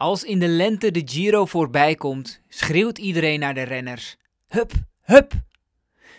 [0.00, 5.32] Als in de lente de Giro voorbij komt, schreeuwt iedereen naar de renners: Hup, hup!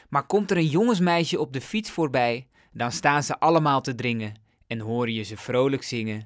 [0.09, 4.33] Maar komt er een jongensmeisje op de fiets voorbij, dan staan ze allemaal te dringen
[4.67, 6.25] en hoor je ze vrolijk zingen.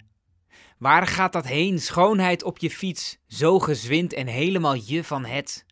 [0.77, 5.65] Waar gaat dat heen, schoonheid op je fiets, zo gezwind en helemaal je van het?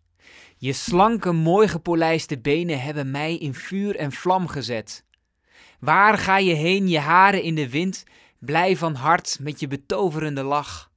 [0.57, 5.05] Je slanke, mooi gepolijste benen hebben mij in vuur en vlam gezet.
[5.79, 8.03] Waar ga je heen, je haren in de wind,
[8.39, 10.91] blij van hart met je betoverende lach,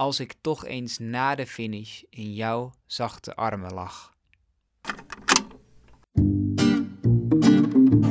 [0.00, 4.12] als ik toch eens na de finish in jouw zachte armen lag.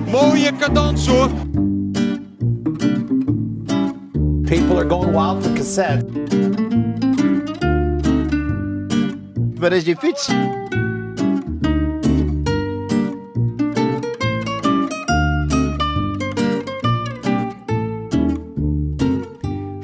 [0.05, 1.29] Mooie cadans hoor.
[4.41, 6.05] People are going wild for cassette.
[9.55, 10.27] Waar is je fiets?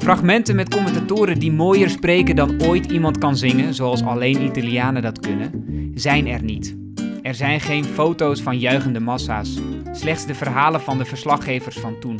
[0.05, 5.19] Fragmenten met commentatoren die mooier spreken dan ooit iemand kan zingen, zoals alleen Italianen dat
[5.19, 6.75] kunnen, zijn er niet.
[7.21, 9.59] Er zijn geen foto's van juichende massa's,
[9.91, 12.19] slechts de verhalen van de verslaggevers van toen.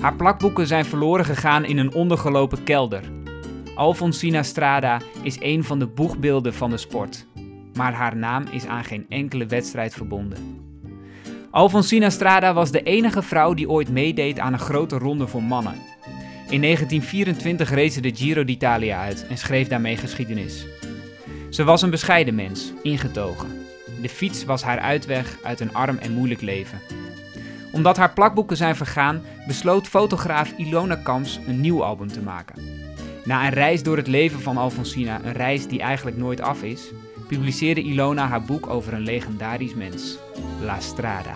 [0.00, 3.02] Haar plakboeken zijn verloren gegaan in een ondergelopen kelder.
[3.74, 7.26] Alfonsina Strada is een van de boegbeelden van de sport,
[7.74, 10.64] maar haar naam is aan geen enkele wedstrijd verbonden.
[11.50, 15.74] Alfonsina Strada was de enige vrouw die ooit meedeed aan een grote ronde voor mannen.
[16.48, 20.66] In 1924 reed ze de Giro d'Italia uit en schreef daarmee geschiedenis.
[21.50, 23.66] Ze was een bescheiden mens, ingetogen.
[24.02, 26.80] De fiets was haar uitweg uit een arm en moeilijk leven.
[27.72, 32.62] Omdat haar plakboeken zijn vergaan, besloot fotograaf Ilona Kamps een nieuw album te maken.
[33.24, 36.92] Na een reis door het leven van Alfonsina, een reis die eigenlijk nooit af is,
[37.28, 40.18] publiceerde Ilona haar boek over een legendarisch mens,
[40.60, 41.34] La Strada.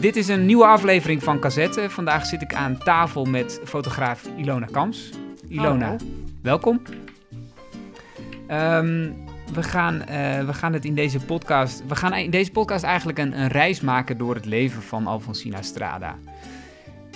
[0.00, 1.90] Dit is een nieuwe aflevering van Cassette.
[1.90, 5.10] Vandaag zit ik aan tafel met fotograaf Ilona Kams.
[5.48, 6.04] Ilona, Hallo.
[6.42, 6.82] welkom.
[8.46, 9.12] Ehm,
[9.52, 11.82] we, gaan, eh, we gaan het in deze podcast.
[11.86, 15.62] We gaan in deze podcast eigenlijk een, een reis maken door het leven van Alfonsina
[15.62, 16.18] Strada.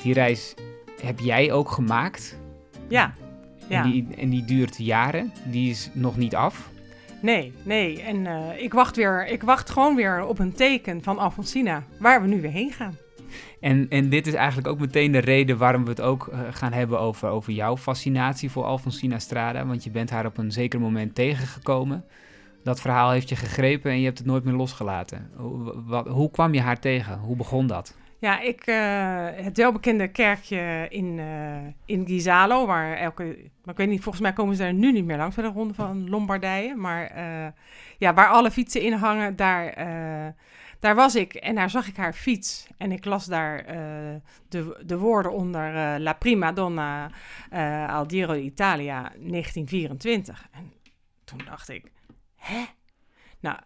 [0.02, 0.54] Die reis
[1.02, 2.38] heb jij ook gemaakt.
[2.88, 3.14] Ja,
[3.68, 3.84] ja.
[3.84, 5.32] En, die, en die duurt jaren.
[5.44, 6.70] Die is nog niet af.
[7.22, 8.02] Nee, nee.
[8.02, 12.22] En eh, ik, wacht weer, ik wacht gewoon weer op een teken van Alfonsina, waar
[12.22, 12.96] we nu weer heen gaan.
[13.60, 16.72] En, en dit is eigenlijk ook meteen de reden waarom we het ook eh, gaan
[16.72, 19.66] hebben over, over jouw fascinatie voor Alfonsina Strada.
[19.66, 22.04] Want je bent haar op een zeker moment tegengekomen.
[22.62, 25.30] Dat verhaal heeft je gegrepen en je hebt het nooit meer losgelaten.
[25.86, 27.18] Wat, hoe kwam je haar tegen?
[27.18, 27.96] Hoe begon dat?
[28.22, 33.22] Ja, ik, eh, het welbekende kerkje in, eh in Ghisalo, waar elke,
[33.64, 35.50] maar ik weet niet, volgens mij komen ze daar nu niet meer langs bij de
[35.50, 36.74] Ronde van Lombardije.
[36.74, 37.52] Maar eh,
[37.98, 39.74] ja, waar alle fietsen in hangen, daar,
[40.78, 42.66] daar was ik en daar zag ik haar fiets.
[42.76, 43.64] En ik las daar
[44.48, 47.10] de, de woorden onder La Prima Donna
[47.88, 50.48] al Giro d'Italia 1924.
[50.50, 50.72] En
[51.24, 51.92] toen dacht ik,
[52.36, 52.64] hè?
[53.40, 53.58] Nou,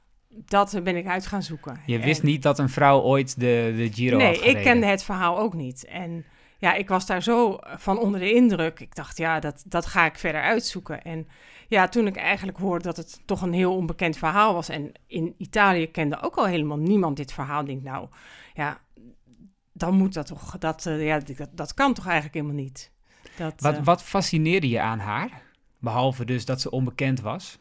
[0.44, 1.80] dat ben ik uit gaan zoeken.
[1.86, 4.58] Je En- wist niet dat een vrouw ooit de, de Giro Nee, had gereden.
[4.58, 5.84] ik kende het verhaal ook niet.
[5.84, 6.24] En
[6.58, 8.80] ja, ik was daar zo van onder de indruk.
[8.80, 11.02] Ik dacht, ja, dat, dat ga ik verder uitzoeken.
[11.02, 11.28] En
[11.68, 14.68] ja, toen ik eigenlijk hoorde dat het toch een heel onbekend verhaal was.
[14.68, 17.60] En in Italië kende ook al helemaal niemand dit verhaal.
[17.60, 18.08] Ik denk, nou,
[18.54, 18.80] ja,
[19.72, 22.90] dan moet dat toch, dat, eh, ja, dat, dat kan toch eigenlijk helemaal niet.
[23.36, 25.42] Dat, Wat, eh, wat fascineerde je aan haar?
[25.78, 27.58] Behalve dus dat ze onbekend was.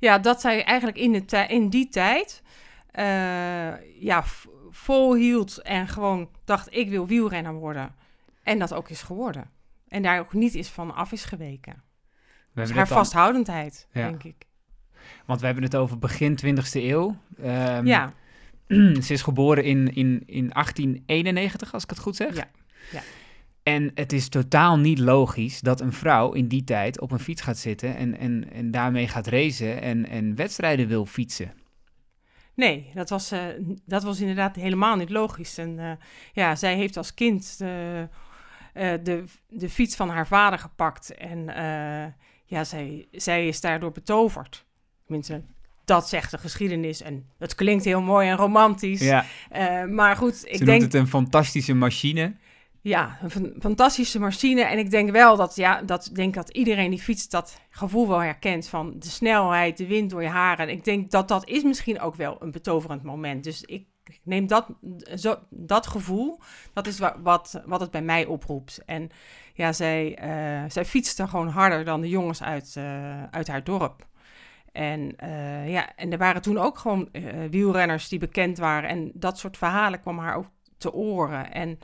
[0.00, 2.42] Ja, dat zij eigenlijk in, de in die tijd
[2.90, 4.24] eh, ja,
[4.70, 7.94] volhield en gewoon dacht, ik wil wielrenner worden.
[8.42, 9.50] En dat ook is geworden.
[9.88, 11.82] En daar ook niet is van af is geweken.
[12.54, 14.08] Dus haar vasthoudendheid, Ja.
[14.08, 14.46] denk ik.
[15.26, 17.16] Want we hebben het over begin 20e eeuw.
[17.42, 18.12] Ehm, ja,
[19.06, 22.36] ze is geboren in, in, in 1891, als ik het goed zeg.
[22.36, 22.48] Ja,
[22.92, 23.02] ja.
[23.62, 27.42] En het is totaal niet logisch dat een vrouw in die tijd op een fiets
[27.42, 31.52] gaat zitten en, en, en daarmee gaat racen en, en wedstrijden wil fietsen.
[32.54, 33.46] nee, dat was, eh,
[33.86, 35.58] dat was inderdaad helemaal niet logisch.
[35.58, 35.92] En eh,
[36.32, 38.08] ja, zij heeft als kind de,
[38.74, 41.14] eh, de, de fiets van haar vader gepakt.
[41.14, 41.44] En
[42.44, 44.66] ja, zij, zij is daardoor betoverd.
[45.04, 45.42] Tenminste,
[45.84, 47.02] dat zegt de geschiedenis.
[47.02, 49.00] En het klinkt heel mooi en romantisch.
[49.00, 49.24] Ja,
[49.86, 50.82] maar goed, ze ik noemt denk...
[50.82, 52.34] het een fantastische machine.
[52.82, 54.62] Ja, een fan- fantastische machine.
[54.62, 58.22] En ik denk wel dat, ja, dat, denk dat iedereen die fietst dat gevoel wel
[58.22, 60.68] herkent van de snelheid, de wind door je haren.
[60.68, 63.44] En ik denk dat dat is misschien ook wel een betoverend moment.
[63.44, 63.86] Dus ik
[64.22, 64.66] neem dat,
[65.14, 66.40] zo, dat gevoel,
[66.72, 68.82] dat is wa- wat, wat het bij mij oproept.
[68.86, 69.10] En
[69.54, 74.08] ja, zij, eh zij fietste gewoon harder dan de jongens uit, eh, uit haar dorp.
[74.72, 77.08] En, eh, ja, en er waren toen ook gewoon
[77.50, 78.88] wielrenners die bekend waren.
[78.88, 81.52] En dat soort verhalen kwam haar ook te oren.
[81.52, 81.78] En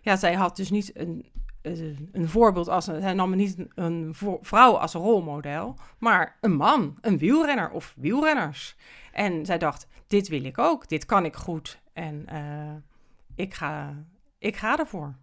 [0.00, 1.26] ja, zij had dus niet een,
[1.62, 7.18] een, een voorbeeld als een, nam niet een, vrouw als rolmodel, maar een man, een
[7.18, 8.76] wielrenner of wielrenners.
[9.12, 12.74] En zij dacht, dit wil ik ook, dit kan ik goed en eh,
[13.34, 13.94] ik, ga,
[14.38, 15.14] ik ga ervoor.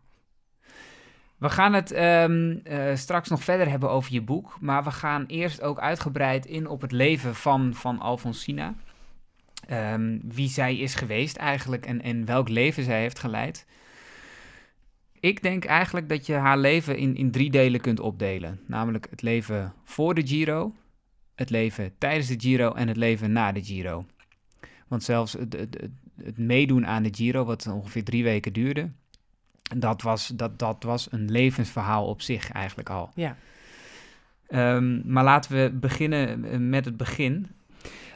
[1.37, 5.25] We gaan het ehm, eh, straks nog verder hebben over je boek, maar we gaan
[5.25, 8.73] eerst ook uitgebreid in op het leven van, van Alfonsina.
[9.67, 13.65] Ehm, wie zij is geweest eigenlijk en, en welk leven zij heeft geleid.
[15.27, 18.59] Ik denk eigenlijk dat je haar leven in, in drie delen kunt opdelen.
[18.65, 20.73] Namelijk het leven voor de Giro,
[21.35, 24.05] het leven tijdens de Giro en het leven na de Giro.
[24.87, 25.89] Want zelfs het, het,
[26.23, 28.91] het, meedoen aan de Giro, wat ongeveer drie weken duurde,
[29.75, 33.11] dat was, dat, dat was een levensverhaal op zich eigenlijk al.
[33.15, 33.37] Ja.
[34.47, 37.47] Ehm, maar laten we beginnen eh, met het begin.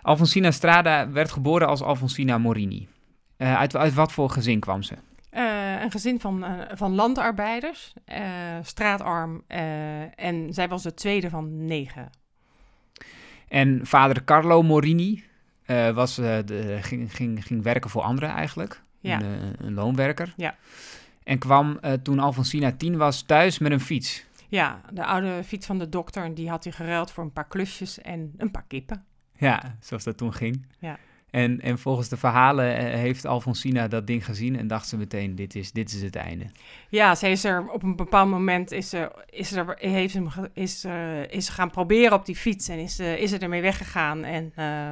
[0.02, 2.88] Alfonsina Strada werd geboren als Alfonsina Morini.
[3.38, 4.96] Eh, uit, uit wat voor gezin kwam ze?
[5.32, 8.22] Eh, een gezin van, eh, van landarbeiders, eh,
[8.62, 9.44] straatarm.
[10.16, 12.10] en zij was de tweede van negen.
[13.48, 15.24] En vader Carlo Morini
[15.94, 18.82] was, de, ging, ging, ging werken voor anderen eigenlijk.
[19.00, 19.22] Ja.
[19.22, 20.34] Een, een loonwerker.
[20.38, 20.56] Ja.
[21.24, 24.26] En kwam toen Alfonsina tien was thuis met een fiets.
[24.48, 27.48] Ja, de oude fiets van de dokter, en die had hij geruild voor een paar
[27.48, 29.06] klusjes en een paar kippen.
[29.38, 30.66] Ja, zoals dat toen ging.
[30.80, 30.98] Ja.
[31.32, 35.36] En, en volgens de verhalen eh, heeft Alfonsina dat ding gezien en dacht ze meteen,
[35.36, 36.46] dit is, dit is het einde.
[36.90, 40.84] Ja, ze is er op een bepaald moment is ze, is er, heeft hem is,
[40.84, 44.24] eh, is gaan proberen op die fiets en is, ze is ze ermee weggegaan.
[44.24, 44.92] En eh,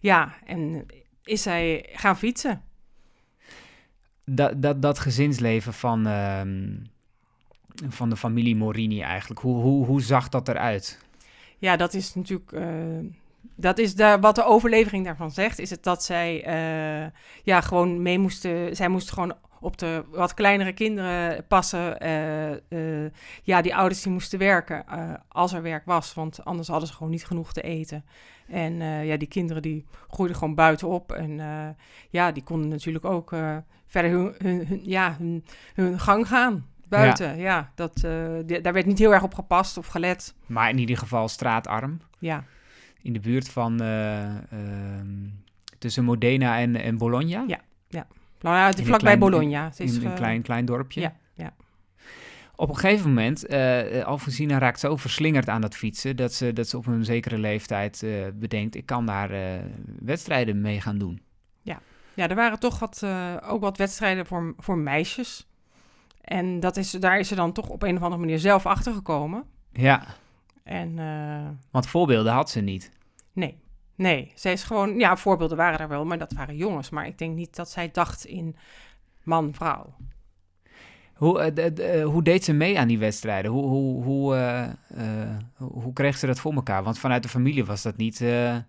[0.00, 0.86] ja, en
[1.22, 2.62] is zij gaan fietsen.
[4.24, 6.76] Dat, dat, dat gezinsleven van, ehm,
[7.88, 10.98] van de familie Morini eigenlijk, hoe, hoe, hoe zag dat eruit?
[11.58, 12.52] Ja, dat is natuurlijk.
[13.56, 15.58] Dat is de, wat de overlevering daarvan zegt.
[15.58, 17.10] Is het dat zij eh,
[17.42, 18.76] ja, gewoon mee moesten.
[18.76, 22.00] Zij moesten gewoon op de wat kleinere kinderen passen.
[22.00, 23.10] eh, eh,
[23.42, 24.84] ja, die ouders die moesten werken.
[25.28, 26.14] als er werk was.
[26.14, 28.04] Want anders hadden ze gewoon niet genoeg te eten.
[28.48, 28.74] En
[29.06, 31.12] ja, die kinderen die groeiden gewoon buiten op.
[31.12, 31.40] En
[32.10, 33.28] ja, die konden natuurlijk ook
[33.86, 35.44] verder hun, hun, hun- ja, hun,
[35.74, 36.66] hun gang gaan.
[36.88, 37.70] Buiten, ja.
[37.74, 38.00] dat,
[38.62, 40.34] daar werd niet heel erg op gepast of gelet.
[40.46, 42.44] Maar in ieder geval straatarm, Ja,
[43.04, 45.28] in de buurt van eh, ehm,
[45.78, 47.44] tussen Modena en, en Bologna.
[47.46, 47.60] Ja.
[48.40, 49.64] nou ja, In een vlakbij klein- Bologna.
[49.64, 51.00] Het is, in een eh, klein, klein dorpje.
[51.00, 51.54] ja, ja.
[52.56, 56.68] Op een gegeven moment, eh, Alfonsina raakt zo verslingerd aan dat fietsen, dat ze, dat
[56.68, 59.60] ze op een zekere leeftijd bedenkt, ik kan daar
[59.98, 61.22] wedstrijden mee gaan doen.
[62.16, 63.06] Ja, er waren toch wat,
[63.42, 65.46] ook wat wedstrijden voor, voor meisjes.
[66.20, 68.92] En dat is, daar is ze dan toch op een of andere manier zelf achter
[68.92, 69.44] gekomen.
[69.72, 70.06] Ja,
[70.64, 72.90] En eh, want voorbeelden had ze niet.
[73.32, 73.58] nee,
[73.94, 74.32] nee.
[74.34, 76.90] Zij is gewoon, ja, voorbeelden waren er wel, maar dat waren jongens.
[76.90, 78.56] Maar ik denk niet dat zij dacht in
[79.22, 79.94] man, vrouw.
[81.14, 83.50] Hoe, eh, eh, hoe deed ze mee aan die wedstrijden?
[83.50, 84.36] Hoe, hoe, hoe,
[85.58, 86.82] hoe kreeg ze dat voor elkaar?
[86.82, 88.16] Want vanuit de familie was dat niet...
[88.16, 88.64] ze,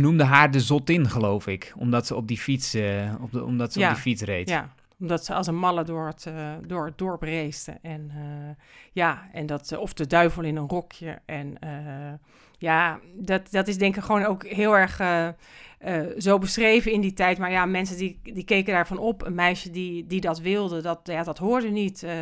[0.00, 1.72] noemde haar de zotin, geloof ik.
[1.76, 2.74] Omdat ze op die fiets,
[3.20, 4.48] op de, omdat ze Ja, op die fiets reed.
[4.48, 7.78] Ja, omdat ze als een malle door het, eh, door het dorp reisde.
[7.82, 11.18] En eh, ja, en dat, ze- of de duivel in een rokje.
[11.26, 12.12] En eh,
[12.58, 15.28] ja, dat, dat is denk ik gewoon ook heel erg eh,
[15.78, 17.38] eh, zo beschreven in die tijd.
[17.38, 19.22] Maar ja, mensen die, die keken daarvan op.
[19.26, 22.02] Een meisje die, die dat wilde, dat, ja, dat hoorde niet.
[22.02, 22.12] eh,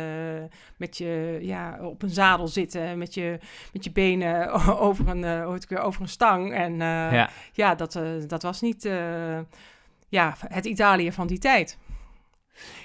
[0.77, 3.39] met je ja, op een zadel zitten, met je,
[3.73, 4.49] met je benen
[4.87, 6.53] over een, eh, over een stang.
[6.53, 6.77] En eh,
[7.11, 7.29] Ja.
[7.53, 9.39] ja, dat, eh, dat was niet eh,
[10.09, 11.77] ja, het Italië van die tijd.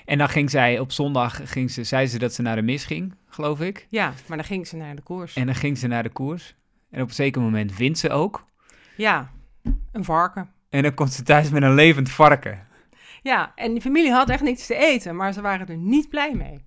[0.05, 2.85] En dan ging zij op zondag, ging ze, zei ze dat ze naar de mis
[2.85, 3.87] ging, geloof ik.
[3.91, 5.35] Ja, maar dan ging ze naar de koers.
[5.35, 6.55] En dan ging ze naar de koers.
[6.91, 8.45] En op een zeker moment wint ze ook.
[8.97, 9.31] Ja,
[9.93, 10.51] een varken.
[10.69, 12.67] En dan komt ze thuis met een levend varken.
[13.23, 16.35] Ja, en die familie had echt niets te eten, maar ze waren er niet blij
[16.35, 16.65] mee.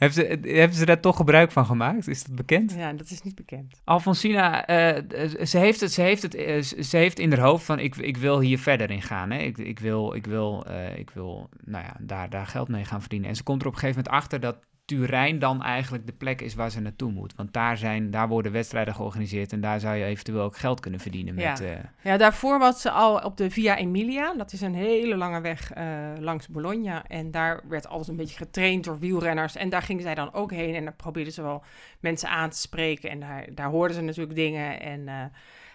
[0.00, 2.08] Hebben ze, hebben ze daar toch gebruik van gemaakt?
[2.08, 2.72] Is dat bekend?
[2.72, 3.80] Ja, dat is niet bekend.
[3.84, 7.78] Alfonsina, eh, ze, heeft het, ze, heeft het, eh, ze heeft in haar hoofd van
[7.78, 9.30] ik, ik wil hier verder in gaan.
[9.30, 9.38] Hè?
[9.38, 13.00] Ik, ik wil, ik wil, eh, ik wil nou ja, daar, daar geld mee gaan
[13.00, 13.28] verdienen.
[13.28, 14.56] En ze komt er op een gegeven moment achter dat
[14.96, 17.34] Turijn dan eigenlijk de plek is waar ze naartoe moet.
[17.36, 21.00] Want daar, zijn, daar worden wedstrijden georganiseerd en daar zou je eventueel ook geld kunnen
[21.00, 21.34] verdienen.
[21.34, 21.60] Met, Ja.
[21.60, 24.34] eh, Ja, daarvoor was ze al op de Via Emilia.
[24.34, 25.84] Dat is een hele lange weg eh,
[26.18, 27.04] langs Bologna.
[27.06, 29.56] En daar werd alles een beetje getraind door wielrenners.
[29.56, 30.74] En daar ging zij dan ook heen.
[30.74, 31.62] En daar probeerden ze wel
[32.00, 33.10] mensen aan te spreken.
[33.10, 34.80] En daar, daar hoorden ze natuurlijk dingen.
[34.80, 35.14] En, eh,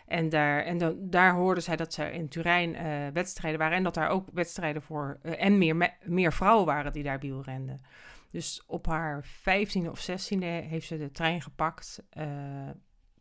[0.07, 2.75] en, daar, en dan, daar hoorden zij dat ze in Turijn
[3.13, 3.77] wedstrijden waren.
[3.77, 5.17] En dat daar ook wedstrijden voor...
[5.23, 7.81] en meer, me- meer vrouwen waren die daar wielrenden.
[8.35, 12.03] Dus op haar vijftiende of zestiende heeft ze de trein gepakt.
[12.09, 12.25] Eh,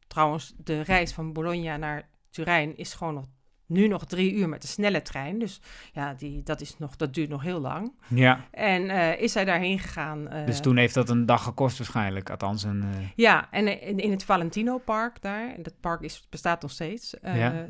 [0.06, 3.24] trouwens, de reis van Bologna naar Turijn is gewoon nog
[3.66, 5.38] nu nog drie uur met de snelle trein.
[5.38, 5.60] Dus
[5.92, 7.92] ja, die, dat, is nog, dat duurt nog heel lang.
[8.08, 10.28] Ja, En eh, is hij daarheen gegaan.
[10.28, 12.30] eh, dus toen heeft dat een dag gekost waarschijnlijk.
[12.30, 12.84] Althans een...
[13.16, 17.66] Ja, en in, in het Valentino Park daar, dat park is, bestaat nog steeds, Ja.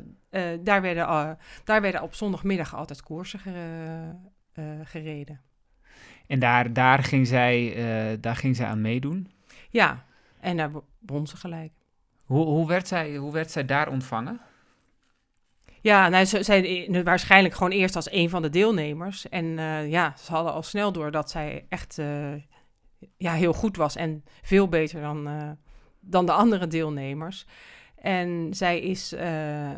[0.63, 4.15] daar, werden, daar werden op zondagmiddag altijd koersen ge-
[4.83, 5.41] gereden.
[6.27, 9.31] En daar, daar, ging zij, eh, daar ging zij aan meedoen.
[9.69, 10.05] Ja,
[10.39, 11.71] en daar won ze gelijk.
[12.25, 14.39] Hoe, hoe, werd zij, hoe werd zij daar ontvangen?
[15.81, 19.29] Ja, nou, ze zijn nu waarschijnlijk gewoon eerst als een van de deelnemers.
[19.29, 22.33] En eh, ja, ze hadden al snel door dat zij echt eh,
[23.17, 25.57] ja, heel goed was en veel beter dan,
[25.99, 27.45] dan de andere deelnemers.
[27.95, 29.09] En zij is,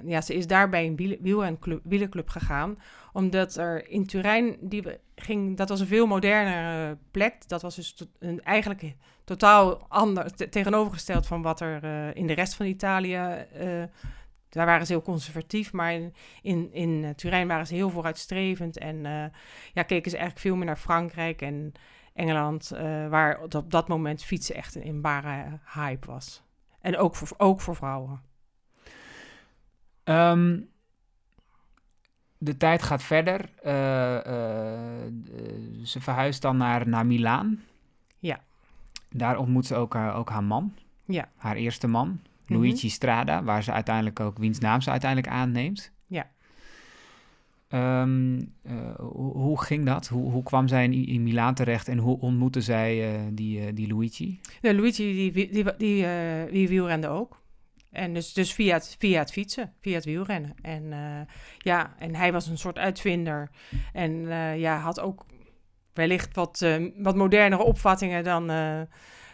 [0.05, 2.77] ja, ze is daar bij een wiel- wielrenclub- wielerclub gegaan,
[3.17, 4.83] omdat er in Turijn, die
[5.15, 7.47] ging, dat was een veel modernere plek.
[7.47, 12.33] Dat was dus een, eigenlijk totaal ander, te- tegenovergesteld van wat er eh, in de
[12.33, 13.83] rest van Italië eh,
[14.50, 18.77] daar waren ze heel conservatief, maar in, in, in eh, Turijn waren ze heel vooruitstrevend.
[18.77, 19.03] En
[19.74, 21.71] ja, keken ze eigenlijk veel meer naar Frankrijk en
[22.13, 22.69] Engeland,
[23.09, 26.43] waar op dat moment fietsen echt een inbare hype was.
[26.81, 28.21] En ook voor, ook voor vrouwen.
[30.03, 30.59] Ehm,
[32.38, 33.50] de tijd gaat verder.
[33.63, 35.12] Eh, eh, eh,
[35.84, 37.60] ze verhuist dan naar, naar Milaan.
[38.20, 38.39] Ja.
[39.10, 40.74] Daar ontmoet ze ook, haar- ook haar man.
[41.06, 41.29] Ja.
[41.36, 42.60] Haar eerste man, Mhm.
[42.60, 45.91] Luigi Strada, waar ze uiteindelijk ook, wiens naam ze uiteindelijk aanneemt.
[46.08, 46.27] Ja.
[47.67, 50.08] Ehm, eh, hoe, hoe ging dat?
[50.08, 53.75] Hoe, hoe kwam zij in, in Milaan terecht en hoe ontmoette zij eh, die, eh,
[53.75, 54.39] die Luigi?
[54.62, 57.41] Ja, Luigi die, die, die, die, eh, die wielrende ook.
[57.91, 60.56] En dus, dus via, het, via het fietsen, via het wielrennen.
[60.62, 63.50] En eh, ja, en hij was een soort uitvinder.
[63.94, 65.25] En eh, ja, had ook
[65.94, 68.48] wellicht wat, eh, wat modernere opvattingen dan,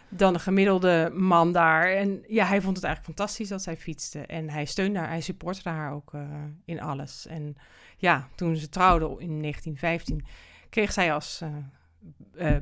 [0.08, 1.90] dan de gemiddelde man daar.
[1.90, 4.20] En ja, hij vond het eigenlijk fantastisch dat zij fietste.
[4.20, 6.12] En hij steunde haar, hij supporterde haar ook
[6.64, 7.26] in alles.
[7.26, 7.56] En
[7.96, 10.24] ja, toen ze trouwden in 1915,
[10.70, 11.42] kreeg zij als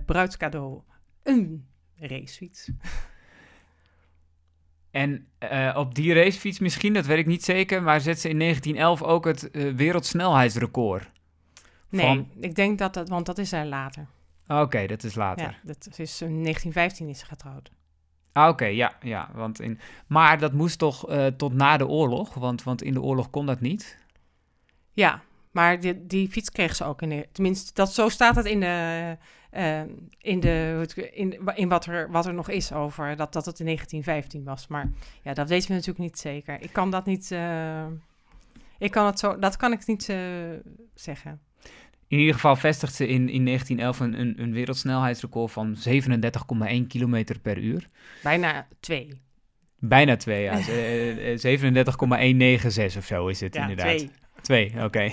[0.06, 0.82] bruidscadeau
[1.22, 2.70] een racefiets.
[4.92, 8.38] En eh, op die racefiets misschien, dat weet ik niet zeker, maar zet ze in
[8.38, 11.10] 1911 ook het eh, wereldsnelheidsrecord.
[11.88, 14.06] Nee, Van- ik denk dat dat, want dat is er later.
[14.46, 15.44] Oké, dat is later.
[15.44, 17.70] Ja, dat is in 1915 is ze getrouwd.
[18.32, 19.30] Ah, Oké, ja, ja.
[19.34, 19.78] Want in...
[20.06, 23.46] Maar dat moest toch eh, tot na de oorlog, want, want in de oorlog kon
[23.46, 23.98] dat niet.
[24.92, 28.46] Ja, maar die, die fiets kreeg ze ook in de, tenminste, dat, zo staat het
[28.46, 29.16] in de,
[29.52, 29.80] eh,
[30.18, 33.64] in, de, in, in wat, er, wat er nog is over dat, dat het in
[33.64, 34.66] 1915 was.
[34.66, 34.90] Maar
[35.22, 36.60] ja, dat weten we natuurlijk niet zeker.
[36.60, 37.86] Ik kan dat niet, eh,
[38.78, 40.16] ik kan het zo, dat kan ik niet eh,
[40.94, 41.40] zeggen.
[42.08, 45.76] In ieder geval vestigt ze in, in 1911 een, een, een wereldsnelheidsrecord van
[46.80, 47.86] 37,1 kilometer per uur.
[48.22, 49.20] Bijna twee.
[49.78, 50.52] Bijna twee, ja.
[50.58, 53.96] Eh, eh, 37,196 of zo is het Ja, inderdaad.
[53.96, 54.10] twee.
[54.40, 55.00] Twee, oké.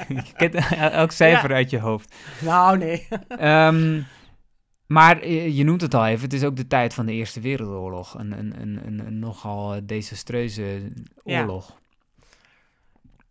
[0.92, 1.56] Elk cijfer Ja.
[1.56, 2.16] uit je hoofd.
[2.42, 3.08] Nou, nee.
[3.28, 4.02] Ehm,
[4.90, 7.40] maar eh, je noemt het al even, het is ook de tijd van de Eerste
[7.40, 8.14] Wereldoorlog.
[8.20, 10.92] Een, een, een, een, nogal eh, desastreuze
[11.24, 11.40] Ja.
[11.42, 11.78] oorlog.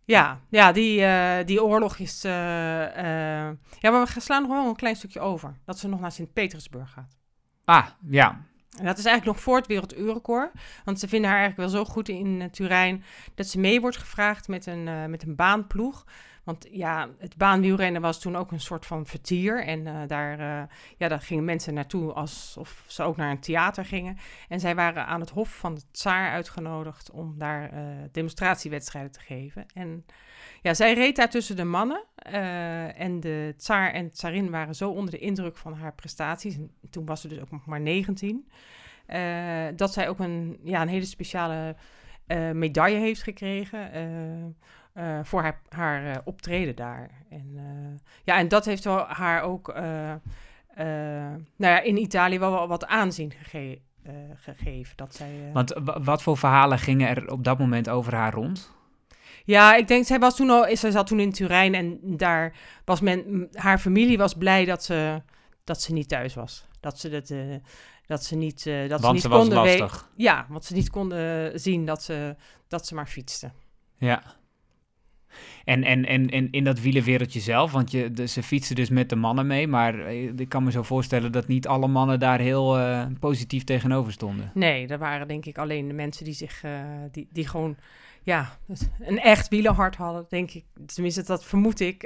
[0.05, 2.23] Ja, ja die, eh, die oorlog is.
[2.23, 5.57] eh, eh, ja, maar we gaan slaan nog wel een klein stukje over.
[5.65, 7.17] Dat ze nog naar Sint-Petersburg gaat.
[7.65, 8.47] Ah, ja.
[8.77, 10.51] En dat is eigenlijk nog voor het werelduurrecord.
[10.85, 13.03] Want ze vinden haar eigenlijk wel zo goed in Turijn
[13.35, 16.05] dat ze mee wordt gevraagd met een, met een baanploeg.
[16.49, 19.63] Want ja, het baanwielrennen was toen ook een soort van vertier.
[19.63, 20.37] En uh, daar,
[20.97, 24.17] ja, daar gingen mensen naartoe alsof ze ook naar een theater gingen.
[24.47, 27.79] En zij waren aan het hof van de tsaar uitgenodigd om daar uh,
[28.11, 29.65] demonstratiewedstrijden te geven.
[29.73, 30.05] En
[30.61, 32.03] ja, zij reed daar tussen de mannen.
[32.95, 36.55] En de tsaar en tsarin waren zo onder de indruk van haar prestaties.
[36.55, 38.49] En toen was ze dus ook nog maar 19.
[39.07, 41.75] Uh, dat zij ook een, ja, een hele speciale
[42.53, 43.91] medaille heeft gekregen.
[44.93, 47.09] Uh, voor haar, haar optreden daar.
[47.29, 47.59] En,
[48.23, 49.73] ja, en dat heeft wel haar ook
[51.55, 53.81] nou ja, in Italië wel wat aanzien gegeven.
[54.35, 58.77] gegeven dat zij, Want wat voor verhalen gingen er op dat moment over haar rond?
[59.43, 62.55] Ja, ik denk, zij was toen al, zij zat toen in Turijn en daar
[62.85, 65.21] was men, haar familie was blij dat ze,
[65.63, 66.67] dat ze niet thuis was.
[66.79, 67.33] Dat ze dat,
[68.05, 70.09] dat ze niet, dat want ze ze niet was konden lastig.
[70.15, 72.35] Ja, want ze niet konden zien dat ze,
[72.67, 73.51] dat ze maar fietste.
[73.97, 74.23] Ja.
[75.63, 79.15] En, en, en, en in dat wielenwereldje zelf, want je, ze fietsen dus met de
[79.15, 82.79] mannen mee, maar eh, ik kan me zo voorstellen dat niet alle mannen daar heel
[82.79, 84.51] uh, positief tegenover stonden.
[84.53, 86.71] Nee, er waren denk ik alleen de mensen die zich, uh,
[87.11, 87.77] die, die gewoon
[88.23, 88.57] ja,
[88.99, 90.65] een echt wielenhart hadden, denk ik.
[90.85, 92.03] Tenminste, dat vermoed ik.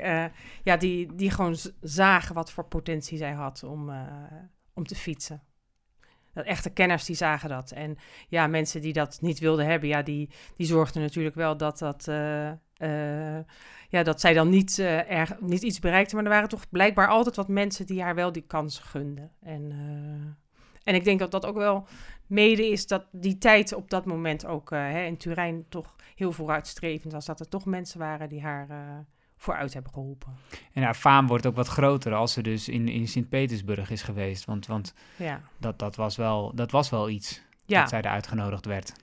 [0.64, 3.92] Ja, die, die gewoon zagen wat voor potentie zij had om,
[4.74, 5.42] om te fietsen.
[6.34, 7.72] Dat echte kenners die zagen dat.
[7.72, 11.78] En ja, mensen die dat niet wilden hebben, ja, die, die zorgden natuurlijk wel dat
[11.78, 12.08] dat
[12.84, 13.40] uh,
[13.90, 16.16] ja, dat zij dan niet, eh, erg, niet iets bereikte.
[16.16, 19.32] Maar er waren toch blijkbaar altijd wat mensen die haar wel die kans gunden.
[19.42, 21.88] En, eh, en ik denk dat dat ook wel
[22.28, 27.14] mede is dat die tijd op dat moment ook hè, in Turijn toch heel vooruitstrevend
[27.14, 27.26] was.
[27.26, 28.68] Dat er toch mensen waren die haar
[29.38, 30.34] vooruit hebben geholpen.
[30.74, 34.46] En haar faam wordt ook wat groter als ze dus in, in Sint-Petersburg is geweest.
[34.46, 38.10] Want, want Ja, dat, dat, was wel, dat was wel iets ja, dat zij er
[38.10, 38.94] uitgenodigd werd.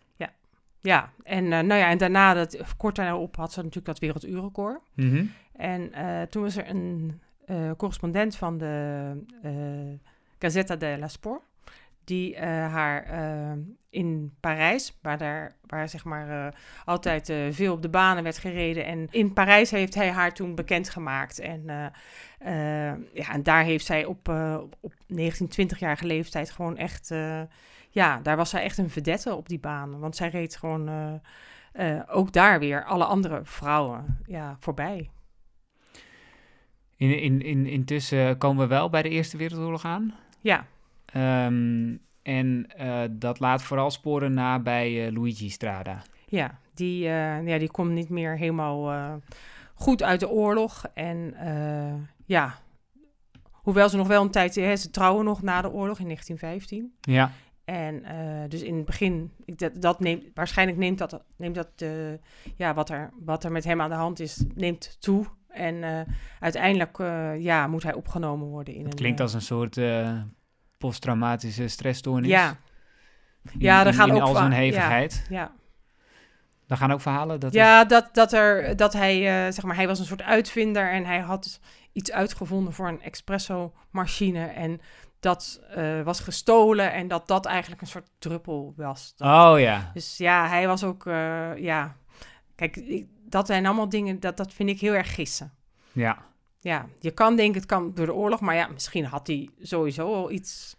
[0.80, 1.12] Ja.
[1.22, 4.82] En, eh, nou ja, en daarna, dat, kort daarop, had ze natuurlijk dat werelduurrecord.
[4.94, 5.24] Mhm.
[5.56, 9.12] En eh, toen was er een eh, correspondent van de
[10.38, 11.42] Gazzetta della Sport,
[12.04, 13.06] die haar
[13.90, 18.84] in Parijs, waar, daar, waar zeg maar altijd veel op de banen werd gereden.
[18.84, 21.38] En in Parijs heeft hij haar toen bekendgemaakt.
[21.38, 21.62] En,
[23.12, 24.28] ja, en daar heeft zij op,
[24.80, 27.14] op 19, 20-jarige leeftijd gewoon echt...
[27.90, 30.00] ja, daar was zij echt een vedette op die banen.
[30.00, 31.14] Want zij reed gewoon eh,
[31.96, 35.10] eh, ook daar weer alle andere vrouwen ja, voorbij.
[36.96, 40.14] In, in, in, intussen komen we wel bij de Eerste Wereldoorlog aan.
[40.40, 40.66] Ja,
[41.12, 46.02] Ehm, en eh, dat laat vooral sporen na bij Luigi Strada.
[46.26, 46.98] Ja, die,
[47.44, 49.20] ja, die komt niet meer helemaal
[49.74, 50.84] goed uit de oorlog.
[50.94, 51.34] En
[52.26, 52.58] ja,
[53.52, 54.54] hoewel ze nog wel een tijd...
[54.54, 56.92] Hè, ze trouwen nog na de oorlog in 1915.
[57.00, 57.32] Ja,
[57.70, 61.68] En eh, dus in het begin, ik, dat, dat neemt, waarschijnlijk neemt dat, neemt dat
[61.76, 61.88] eh,
[62.56, 65.26] ja, wat, er, wat er met hem aan de hand is, neemt toe.
[65.48, 66.00] En eh,
[66.40, 66.98] uiteindelijk
[67.42, 68.98] ja, moet hij opgenomen worden in het een...
[68.98, 69.80] klinkt als een soort
[70.78, 72.30] posttraumatische stressstoornis.
[72.30, 72.56] Ja,
[73.52, 74.62] In, Ja, er gaan in ook al zijn va- ja.
[74.62, 75.26] hevigheid.
[75.28, 75.52] ja.
[76.66, 77.40] Daar gaan ook verhalen.
[77.40, 79.22] Dat ja, dat, dat, er, dat hij,
[79.52, 81.60] zeg maar, hij was een soort uitvinder en hij had
[81.92, 84.44] iets uitgevonden voor een espresso-machine.
[84.46, 84.80] En
[85.20, 89.14] dat eh, was gestolen en dat dat eigenlijk een soort druppel was.
[89.18, 89.90] Oh ja.
[89.94, 91.96] Dus ja, hij was ook, eh, ja...
[92.54, 95.52] Kijk, ik- dat zijn allemaal dingen, dat, dat vind ik heel erg gissen.
[95.92, 96.18] Ja.
[96.60, 100.14] Ja, je kan denken, het kan door de oorlog, maar ja, misschien had hij sowieso
[100.14, 100.76] al iets...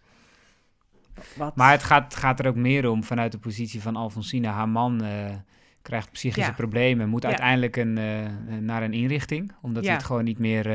[1.36, 1.56] Wat...
[1.56, 4.48] Maar het gaat, gaat er ook meer om vanuit de positie van Alfonsine.
[4.48, 5.30] Haar man eh,
[5.82, 6.56] krijgt psychische Ja.
[6.56, 7.28] problemen, moet Ja.
[7.28, 7.92] uiteindelijk een,
[8.64, 9.88] naar een inrichting, omdat Ja.
[9.88, 10.66] hij het gewoon niet meer,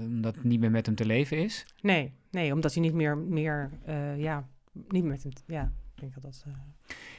[0.00, 1.66] omdat het niet meer met hem te leven is.
[1.80, 4.48] Nee, nee, omdat hij niet meer, meer eh, ja,
[4.88, 5.32] niet met hem...
[5.46, 6.44] Ja, ik denk dat dat...
[6.46, 6.52] eh,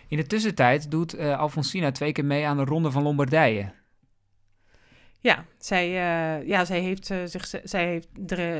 [0.08, 3.74] In de tussentijd doet eh Alfonsina twee keer mee aan de Ronde van Lombardije.
[5.19, 5.89] Ja, zij,
[6.47, 8.08] ja, zij, heeft, zich, zij, heeft,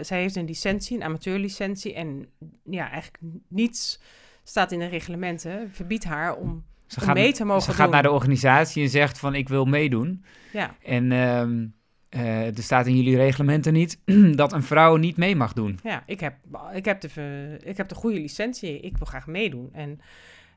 [0.08, 1.94] zij heeft een licentie, een amateurlicentie.
[1.94, 2.26] En
[2.64, 4.02] ja, eigenlijk niets
[4.44, 7.78] staat in de reglementen, verbiedt haar om, Ze om gaat, mee te mogen ze doen.
[7.78, 10.24] gaat naar de organisatie en zegt van ik wil meedoen.
[10.54, 11.68] Ja, En ehm,
[12.12, 14.00] eh, er staat in jullie reglementen niet
[14.36, 15.80] dat een vrouw niet mee mag doen.
[15.84, 16.34] ja ik, heb,
[16.74, 19.70] ik, heb de, ik heb de goede licentie, ik wil graag meedoen.
[19.74, 20.00] En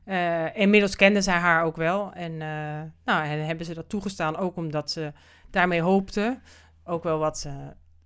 [0.03, 2.13] eh, inmiddels kenden zij haar ook wel.
[2.13, 5.13] En, eh, nou, en hebben ze dat toegestaan, ook omdat ze
[5.49, 6.39] daarmee hoopte
[6.83, 7.49] ook wel wat,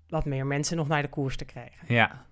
[0.07, 1.93] wat meer mensen nog naar de koers te krijgen.
[1.93, 2.25] Ja.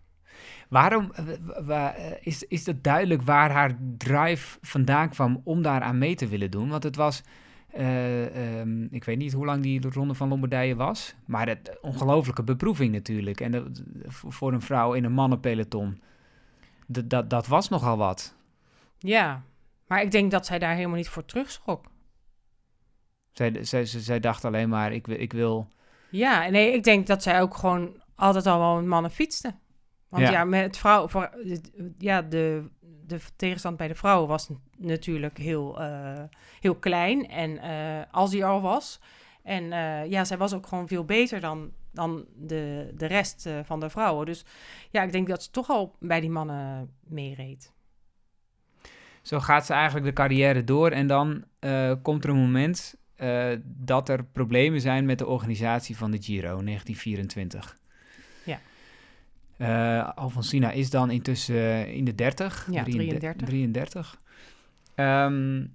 [0.69, 5.97] Waarom wa- wa- is, is het duidelijk waar haar drive vandaan kwam om daar aan
[5.97, 6.69] mee te willen doen?
[6.69, 7.23] Want het was,
[8.97, 13.41] ik weet niet hoe lang die ronde van Lombardije was, maar het ongelofelijke beproeving natuurlijk.
[13.41, 16.01] En dat, voor een vrouw in een mannenpeloton,
[16.87, 18.35] dat, dat, dat was nogal wat.
[18.97, 19.43] Ja,
[19.87, 21.85] maar ik denk dat zij daar helemaal niet voor terugschrok.
[23.31, 25.67] Zij, zij, zij, zij dacht alleen maar, ik, wil- ik wil...
[26.09, 29.55] Ja, nee, ik denk dat zij ook gewoon altijd al wel met mannen fietste.
[30.09, 30.31] Want Ja.
[30.31, 31.29] ja, met vrouw, voor,
[31.97, 32.69] ja, de,
[33.07, 36.23] de tegenstand bij de vrouwen was natuurlijk heel, eh,
[36.59, 37.29] heel klein.
[37.29, 38.99] En eh, als die al was.
[39.43, 43.79] En eh, ja, zij was ook gewoon veel beter dan, dan de, de rest van
[43.79, 44.25] de vrouwen.
[44.25, 44.45] Dus
[44.89, 47.73] ja, ik denk dat ze toch al bij die mannen meereed.
[49.21, 51.43] Zo gaat ze eigenlijk de carrière door en dan
[52.01, 52.95] komt er een moment
[53.63, 57.77] dat er problemen zijn met de organisatie van de Giro 1924.
[59.57, 60.05] Ja.
[60.07, 62.67] Eh, Alfonsina is dan intussen eh, in de 30.
[62.71, 63.19] Ja, 33.
[63.19, 63.47] 33.
[63.47, 64.21] 33.
[64.95, 65.65] Ehm,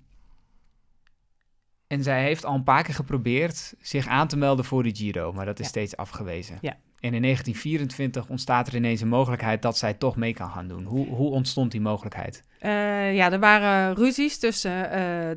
[1.87, 5.33] en zij heeft al een paar keer geprobeerd zich aan te melden voor de Giro,
[5.33, 5.71] maar dat is Ja.
[5.71, 6.59] steeds afgewezen.
[6.61, 6.77] Ja.
[7.01, 10.85] En in 1924 ontstaat er ineens een mogelijkheid dat zij toch mee kan gaan doen.
[10.85, 12.45] Hoe, hoe ontstond die mogelijkheid?
[12.59, 14.73] Eh, ja, er waren ruzies tussen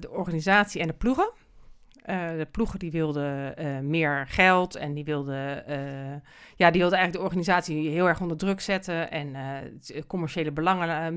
[0.02, 1.32] de organisatie en de ploegen.
[2.06, 6.22] Eh, de ploegen die wilden eh, meer geld en die wilden, eh,
[6.56, 9.36] ja, die wilden eigenlijk de organisatie heel erg onder druk zetten en
[10.08, 11.14] commerciële belangen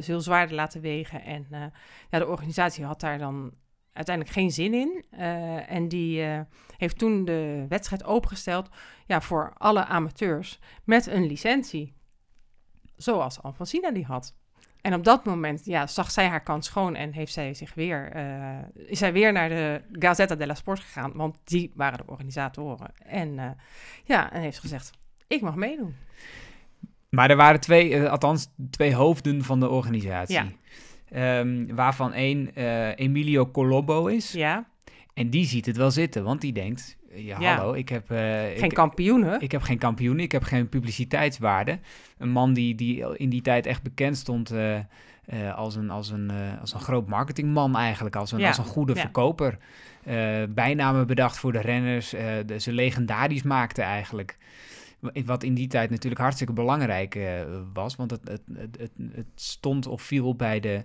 [0.00, 1.22] veel zwaarder laten wegen.
[1.22, 1.46] En
[2.10, 3.52] ja, de organisatie had daar dan
[3.92, 5.04] uiteindelijk geen zin in.
[5.66, 6.22] En die
[6.76, 8.68] heeft toen de wedstrijd opengesteld
[9.06, 11.94] ja, voor alle amateurs met een licentie.
[12.96, 14.36] Zoals Alfonsina die had.
[14.82, 18.12] En op dat moment ja, zag zij haar kans schoon en heeft zij zich weer,
[18.12, 22.92] eh, is zij weer naar de Gazzetta della Sport gegaan, want die waren de organisatoren.
[23.06, 23.50] En uh,
[24.04, 24.90] ja, en heeft gezegd,
[25.26, 25.94] ik mag meedoen.
[27.08, 30.58] Maar er waren twee, uh, althans twee hoofden van de organisatie.
[31.06, 31.38] Ja.
[31.38, 32.54] Um, waarvan één
[32.94, 34.32] Emilio Colombo is.
[34.32, 34.68] Ja.
[35.14, 38.10] En die ziet het wel zitten, want die denkt, ja, hallo, ik heb...
[38.10, 39.40] Uh, geen ik, kampioenen.
[39.40, 41.78] Ik heb geen kampioenen, ik heb geen publiciteitswaarde.
[42.18, 46.10] Een man die, die in die tijd echt bekend stond uh, uh, als, een, als,
[46.10, 48.48] een, als een groot marketingman eigenlijk, als een, ja.
[48.48, 49.00] als een goede ja.
[49.00, 49.58] verkoper.
[50.48, 52.10] bijnamen bedacht voor de renners,
[52.46, 54.38] de, ze legendarisch maakte eigenlijk.
[55.24, 57.18] Wat in die tijd natuurlijk hartstikke belangrijk
[57.72, 58.42] was, want het, het,
[58.78, 60.84] het, het, stond of viel bij de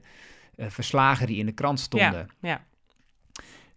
[0.58, 2.28] verslagen die in de krant stonden.
[2.40, 2.64] Ja, ja.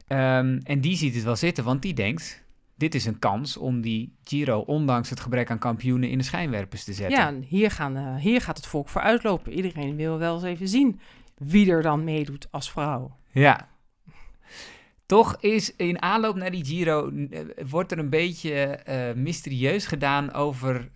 [0.09, 2.44] Um, en die ziet het wel zitten, want die denkt:
[2.75, 6.85] dit is een kans om die Giro, ondanks het gebrek aan kampioenen, in de schijnwerpers
[6.85, 7.40] te zetten.
[7.40, 9.53] Ja, hier, gaan, uh, hier gaat het volk voor uitlopen.
[9.53, 11.01] Iedereen wil wel eens even zien
[11.37, 13.16] wie er dan meedoet als vrouw.
[13.31, 13.68] Ja.
[15.07, 20.33] Toch is in aanloop naar die Giro, uh, wordt er een beetje uh, mysterieus gedaan
[20.33, 20.90] over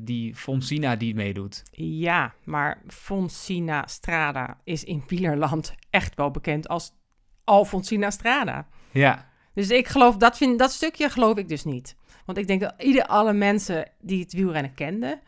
[0.00, 1.62] die Fonsina die meedoet.
[1.72, 6.96] Ja, maar Fonsina Strada is in Wielerland echt wel bekend als
[7.48, 8.66] Alfonsina Strada.
[8.90, 9.28] Ja.
[9.54, 11.96] Dus ik geloof, dat, vind, dat stukje geloof ik dus niet.
[12.24, 15.20] Want ik denk dat ieder, alle mensen die het wielrennen kenden,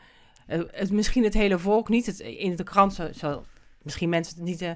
[0.49, 3.45] uh, het, misschien het hele volk niet, het, in de krant zal, zal
[3.83, 4.71] misschien mensen het niet, uh,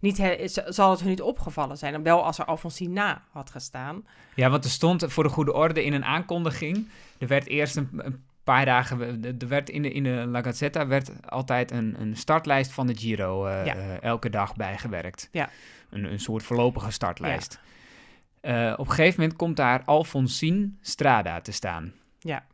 [0.00, 2.02] niet he, zal het hun niet opgevallen zijn.
[2.02, 4.06] Wel als er Alfonsina had gestaan.
[4.34, 7.88] Ja, want er stond voor de goede orde in een aankondiging, er werd eerst een,
[7.92, 12.16] een paar dagen, er werd in de, in de La Gazzetta werd altijd een, een
[12.16, 13.76] startlijst van de Giro uh, ja.
[13.76, 15.28] uh, elke dag bijgewerkt.
[15.32, 15.50] Ja.
[15.90, 17.60] Een, een soort voorlopige startlijst.
[18.42, 18.68] Ja.
[18.70, 21.92] Uh, op een gegeven moment komt daar Alfonsin Strada te staan.
[22.18, 22.44] Ja.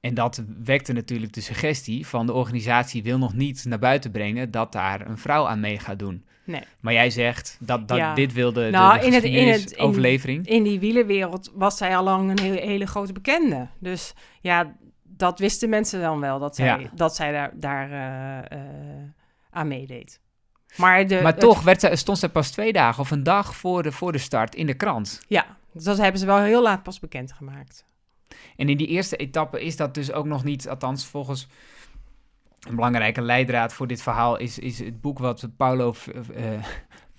[0.00, 4.50] En dat wekte natuurlijk de suggestie van de organisatie wil nog niet naar buiten brengen
[4.50, 6.24] dat daar een vrouw aan mee gaat doen.
[6.48, 6.62] Nee.
[6.80, 8.14] Maar jij zegt dat, dat Ja.
[8.14, 10.46] dit wilde Nou, de, in het- in het- in- overlevering.
[10.46, 13.68] In die wielenwereld was zij al lang een hele, hele grote bekende.
[13.78, 16.90] Dus ja, dat wisten mensen dan wel, dat zij, Ja.
[16.94, 18.64] dat zij daar, daar eh, eh,
[19.50, 20.20] aan meedeed.
[20.76, 23.56] Maar, de, maar het- toch werd zij, stond zij pas twee dagen of een dag
[23.56, 25.20] voor de, voor de start in de krant.
[25.28, 27.84] ja, dus dat hebben ze wel heel laat pas bekendgemaakt.
[28.56, 31.46] En in die eerste etappe is dat dus ook nog niet, althans volgens
[32.60, 35.94] een belangrijke leidraad voor dit verhaal, is, is het boek wat Paolo,
[36.34, 36.64] eh,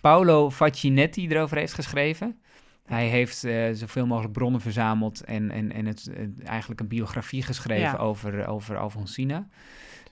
[0.01, 2.39] Paolo Faccinetti erover heeft geschreven.
[2.85, 6.11] Hij heeft eh, zoveel mogelijk bronnen verzameld en, en, en het,
[6.43, 7.95] eigenlijk een biografie geschreven Ja.
[7.97, 9.47] over, over Alfonsina.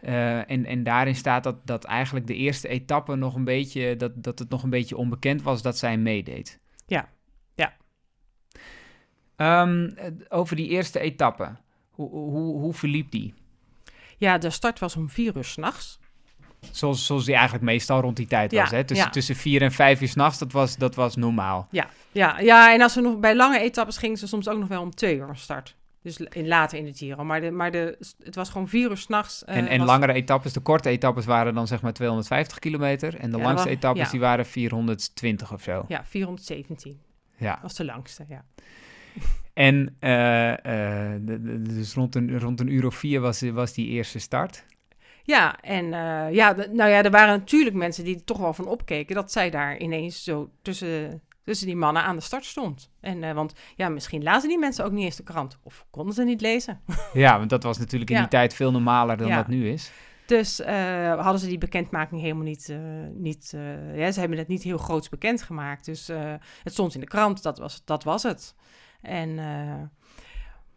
[0.01, 4.23] Eh, en, en daarin staat dat, dat eigenlijk de eerste etappe nog een beetje, dat,
[4.23, 6.59] dat het nog een beetje onbekend was dat zij meedeed.
[6.87, 7.09] Ja,
[7.55, 7.73] ja.
[9.35, 11.55] Ehm, eh, over die eerste etappe,
[11.89, 13.33] hoe, hoe, hoe verliep die?
[14.17, 15.99] Ja, de start was om vier uur s'nachts.
[16.71, 18.71] Zoals, zoals die eigenlijk meestal rond die tijd Ja, was.
[18.71, 18.83] Hè?
[18.83, 19.11] Tussen, ja.
[19.11, 21.67] tussen vier en vijf uur s'nachts, dat was, dat was normaal.
[21.71, 24.67] Ja, ja, ja, en als ze nog bij lange etappes gingen ze soms ook nog
[24.67, 25.75] wel om twee uur start.
[26.01, 27.23] Dus in, later in de Giro.
[27.23, 29.45] Maar, de, maar de, het was gewoon vier uur s'nachts.
[29.45, 33.15] eh en en was- langere etappes, de korte etappes waren dan zeg maar 250 kilometer.
[33.15, 35.85] En de Ja, langste etappes die waren 420 of zo.
[35.87, 36.99] Ja, 417
[37.37, 37.59] Ja.
[37.61, 38.43] was de langste, ja.
[39.57, 41.21] En eh, eh,
[41.59, 44.65] dus rond een, rond een uur of vier was, was die eerste start.
[45.23, 48.67] Ja, en eh, ja, nou ja, er waren natuurlijk mensen die er toch wel van
[48.67, 52.89] opkeken dat zij daar ineens zo tussen, tussen die mannen aan de start stond.
[52.99, 56.23] En, want ja, misschien lazen die mensen ook niet eens de krant of konden ze
[56.23, 56.81] niet lezen.
[57.13, 58.21] Ja, want dat was natuurlijk in Ja.
[58.21, 59.35] die tijd veel normaler dan Ja.
[59.35, 59.91] dat nu is.
[60.25, 60.61] Dus
[61.17, 62.77] hadden ze die bekendmaking helemaal niet,
[63.13, 63.53] niet
[63.95, 65.85] ja, ze hebben het niet heel groots bekendgemaakt.
[65.85, 66.07] Dus
[66.63, 68.55] het stond in de krant, dat was, dat was het.
[69.01, 69.81] En, eh,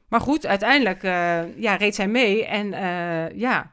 [0.09, 3.73] maar goed, uiteindelijk eh, ja, reed zij mee en eh, ja,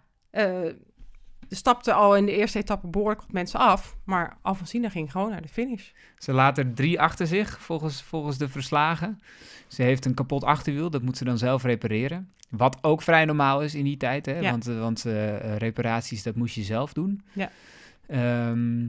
[1.49, 3.97] stapten al in de eerste etappe behoorlijk wat mensen af.
[4.03, 5.89] Maar Alfonsina ging gewoon naar de finish.
[6.17, 9.19] Ze laat er drie achter zich, volgens, volgens de verslagen.
[9.67, 12.31] Ze heeft een kapot achterwiel, dat moet ze dan zelf repareren.
[12.49, 14.39] Wat ook vrij normaal is in die tijd, hè?
[14.39, 14.51] Ja.
[14.51, 15.05] want, want
[15.57, 17.21] reparaties, dat moest je zelf doen.
[17.33, 17.51] Ja.
[18.07, 18.85] Ehm,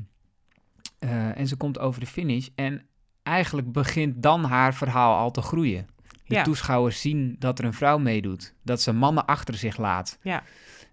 [0.99, 2.83] eh, en ze komt over de finish en
[3.29, 5.87] eigenlijk begint dan haar verhaal al te groeien.
[6.25, 6.43] De Ja.
[6.43, 10.19] toeschouwers zien dat er een vrouw meedoet, dat ze mannen achter zich laat.
[10.23, 10.43] Ja.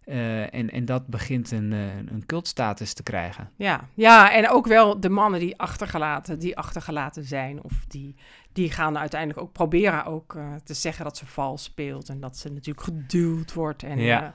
[0.03, 3.49] Eh, en, en dat begint een, eh, een cultstatus te krijgen.
[3.55, 7.63] Ja, ja, en ook wel de mannen die achtergelaten, die achtergelaten zijn.
[7.63, 8.15] Of die,
[8.53, 12.09] die gaan uiteindelijk ook proberen ook eh, te zeggen dat ze vals speelt.
[12.09, 13.83] En dat ze natuurlijk geduwd wordt.
[13.83, 14.33] En, Ja.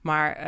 [0.00, 0.38] maar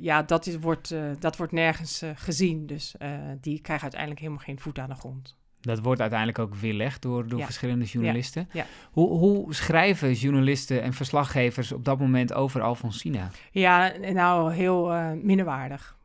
[0.00, 2.66] ja, dat, is, wordt, dat wordt nergens gezien.
[2.66, 2.94] Dus
[3.40, 5.36] die krijgen uiteindelijk helemaal geen voet aan de grond.
[5.64, 7.44] Dat wordt uiteindelijk ook weerlegd door, door Ja.
[7.44, 8.48] verschillende journalisten.
[8.52, 8.66] ja.
[8.92, 13.30] Hoe, hoe schrijven journalisten en verslaggevers op dat moment over Alfonsina?
[13.50, 15.96] Ja, nou, heel eh minderwaardig.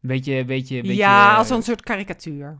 [0.00, 2.58] Beetje, beetje, beetje, ja, eh, als een soort karikatuur.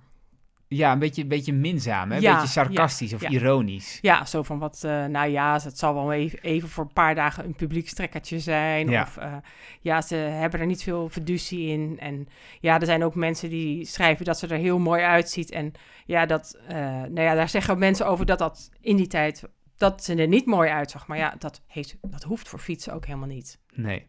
[0.77, 2.17] Ja, een beetje, beetje minzaam, hè?
[2.17, 3.29] Een Ja, beetje sarcastisch of ja.
[3.29, 3.99] ironisch.
[4.03, 7.15] Ja, zo van wat, eh, nou ja, het zal wel even, even voor een paar
[7.15, 8.89] dagen een publiekstrekkertje zijn.
[8.89, 9.03] Ja.
[9.03, 9.35] Of eh,
[9.81, 11.97] ja, ze hebben er niet veel fiducie in.
[11.99, 12.29] En
[12.61, 15.51] ja, er zijn ook mensen die schrijven dat ze er heel mooi uitziet.
[15.51, 15.73] En
[16.07, 19.43] ja, dat, eh, nou ja, daar zeggen mensen over dat dat in die tijd,
[19.77, 21.07] dat ze er niet mooi uitzag.
[21.07, 23.59] Maar ja, dat, heeft, dat hoeft voor fietsen ook helemaal niet.
[23.75, 24.07] Nee.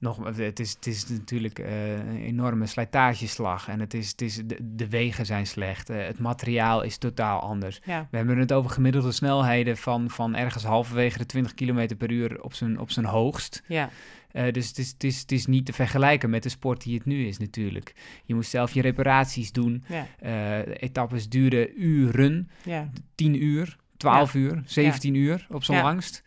[0.00, 4.34] Nog, het, is, het is natuurlijk eh, een enorme slijtageslag en het is, het is,
[4.44, 5.90] de, de wegen zijn slecht.
[5.90, 7.80] Eh, het materiaal is totaal anders.
[7.84, 12.10] Ja, We hebben het over gemiddelde snelheden van, van ergens halverwege de 20 km per
[12.10, 13.62] uur op zijn, op zijn hoogst.
[13.66, 13.90] ja,
[14.32, 16.94] Eh, dus het is, het, is, het is niet te vergelijken met de sport die
[16.94, 17.94] het nu is natuurlijk.
[18.24, 19.84] Je moet zelf je reparaties doen.
[19.88, 22.90] ja, etappes duren uren, ja.
[23.14, 26.22] 10 uur, 12 uur, 17 uur op zijn langst.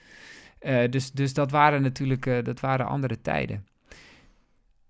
[0.64, 3.68] Eh, dus, dus dat waren natuurlijk eh, dat waren andere tijden.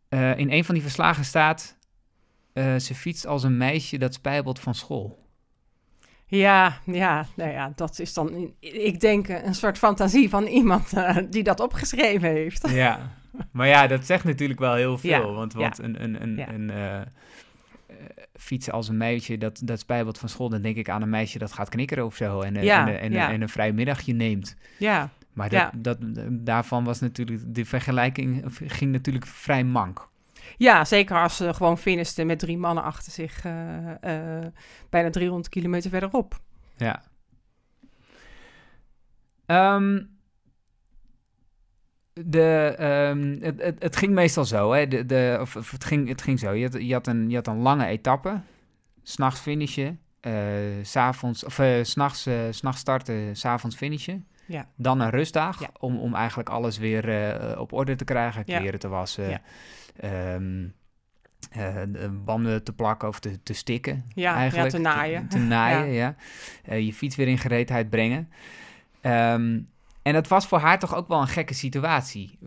[0.09, 1.77] Eh, in een van die verslagen staat...
[2.55, 5.21] ze fietst als een meisje dat spijbelt van school.
[6.25, 10.93] Ja, ja, nou ja, dat is dan, ik denk, een soort fantasie van iemand
[11.33, 12.69] die dat opgeschreven heeft.
[12.69, 13.11] Ja,
[13.51, 15.09] maar ja, dat zegt natuurlijk wel heel veel.
[15.09, 15.59] Ja, want ja.
[15.59, 16.53] want een, een, een, Ja.
[16.53, 16.71] een
[18.33, 20.49] fietsen als een meisje dat, dat spijbelt van school...
[20.49, 22.41] dan denk ik aan een meisje dat gaat knikkeren of zo...
[22.41, 23.31] en, Ja, en, en, ja.
[23.31, 24.55] en een vrij middagje neemt.
[24.77, 25.71] Ja, Maar dat, Ja.
[25.75, 25.97] dat,
[26.29, 27.55] daarvan was natuurlijk...
[27.55, 30.11] de vergelijking ging natuurlijk vrij mank.
[30.57, 34.45] Ja, zeker als ze gewoon finisten met drie mannen achter zich eh, eh,
[34.89, 36.39] bijna 300 kilometer verderop.
[36.77, 37.03] Ja.
[39.45, 40.03] Ehm,
[42.13, 44.87] de, ehm, het, het, het ging meestal zo, hè?
[44.87, 46.51] De, de, of, of het, ging, het ging zo.
[46.51, 48.41] Je had, je had, een, je had een lange etappe,
[49.03, 50.33] s'nachts finishen, eh,
[50.81, 54.27] s avonds, of s'nachts, s'nachts starten, s'avonds finishen.
[54.45, 54.67] Ja.
[54.75, 55.69] Dan een rustdag, Ja.
[55.79, 58.59] om, om eigenlijk alles weer eh, op orde te krijgen, Ja.
[58.59, 59.41] kleren te wassen, Ja.
[59.95, 60.67] ehm,
[61.51, 61.81] eh,
[62.25, 64.03] banden te plakken of te, te stikken.
[64.07, 64.69] Ja, ja, eigenlijk.
[64.69, 65.27] te naaien.
[65.27, 66.15] Te, naaien, ja.
[66.63, 68.29] Eh, je fiets weer in gereedheid brengen.
[69.01, 69.59] Ehm,
[70.01, 72.39] en dat was voor haar toch ook wel een gekke situatie.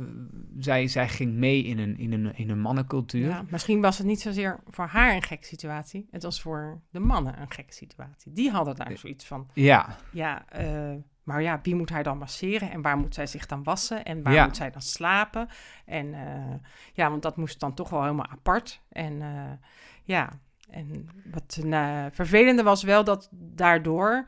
[0.59, 3.29] Zij, zij ging mee in een, in een, in een mannencultuur.
[3.29, 6.07] Ja, misschien was het niet zozeer voor haar een gekke situatie.
[6.11, 8.33] Het was voor de mannen een gekke situatie.
[8.33, 10.45] Die hadden daar zoiets van, Ja, ja,
[11.27, 12.71] maar ja, wie moet hij dan masseren?
[12.71, 14.05] En waar moet zij zich dan wassen?
[14.05, 14.45] En waar Ja.
[14.45, 15.49] moet zij dan slapen?
[15.85, 16.55] En eh,
[16.93, 18.81] ja, want dat moest dan toch wel helemaal apart.
[18.89, 19.69] En eh,
[20.03, 20.29] ja,
[20.71, 24.25] en wat uh, vervelende was wel dat daardoor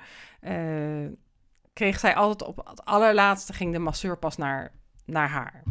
[1.72, 4.72] kreeg zij altijd op het allerlaatste ging de masseur pas naar,
[5.04, 5.62] naar haar.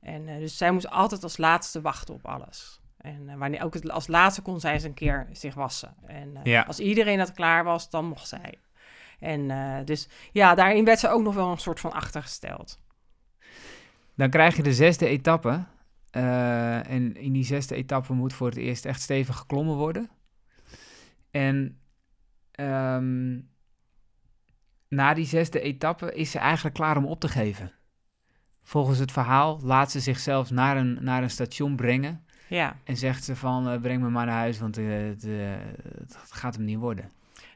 [0.00, 2.80] En dus zij moest altijd als laatste wachten op alles.
[2.96, 5.94] En wanneer ook als laatste kon zij eens een keer zich wassen.
[6.06, 6.62] En Ja.
[6.62, 8.54] als iedereen dat klaar was, dan mocht zij.
[9.20, 12.78] En uh, dus ja, daarin werd ze ook nog wel een soort van achtergesteld.
[14.14, 15.64] dan krijg je de zesde etappe.
[16.10, 20.10] Eh, en in die zesde etappe moet voor het eerst echt stevig geklommen worden.
[21.30, 21.80] En
[22.50, 23.38] ehm,
[24.88, 27.72] na die zesde etappe is ze eigenlijk klaar om op te geven.
[28.62, 32.24] Volgens het verhaal laat ze zichzelf naar een, naar een station brengen.
[32.48, 32.76] Ja.
[32.84, 35.50] En zegt ze van, uh, breng me maar naar huis, want uh, het, uh,
[35.98, 37.10] het, gaat hem niet worden.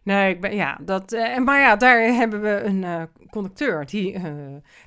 [0.04, 4.14] Nee, ik ben, ja, dat, uh, maar ja, daar hebben we een uh, conducteur die,
[4.14, 4.22] uh,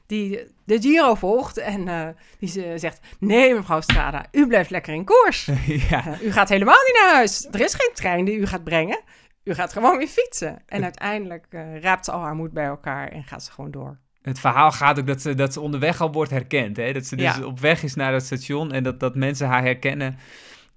[0.06, 5.50] die de Giro volgt en die zegt, nee mevrouw Strada, u blijft lekker in koers.
[5.90, 6.22] ja.
[6.22, 7.48] u gaat helemaal niet naar huis.
[7.52, 9.00] Er is geen trein die u gaat brengen.
[9.44, 10.62] U gaat gewoon weer fietsen.
[10.66, 11.46] En uiteindelijk
[11.82, 13.98] raapt ze al haar moed bij elkaar en gaat ze gewoon door.
[14.22, 16.78] Het verhaal gaat ook dat ze, dat ze onderweg al wordt herkend.
[16.78, 16.94] Hè?
[16.94, 17.46] Dat ze dus Ja.
[17.46, 20.18] op weg is naar het station en dat, dat mensen haar herkennen.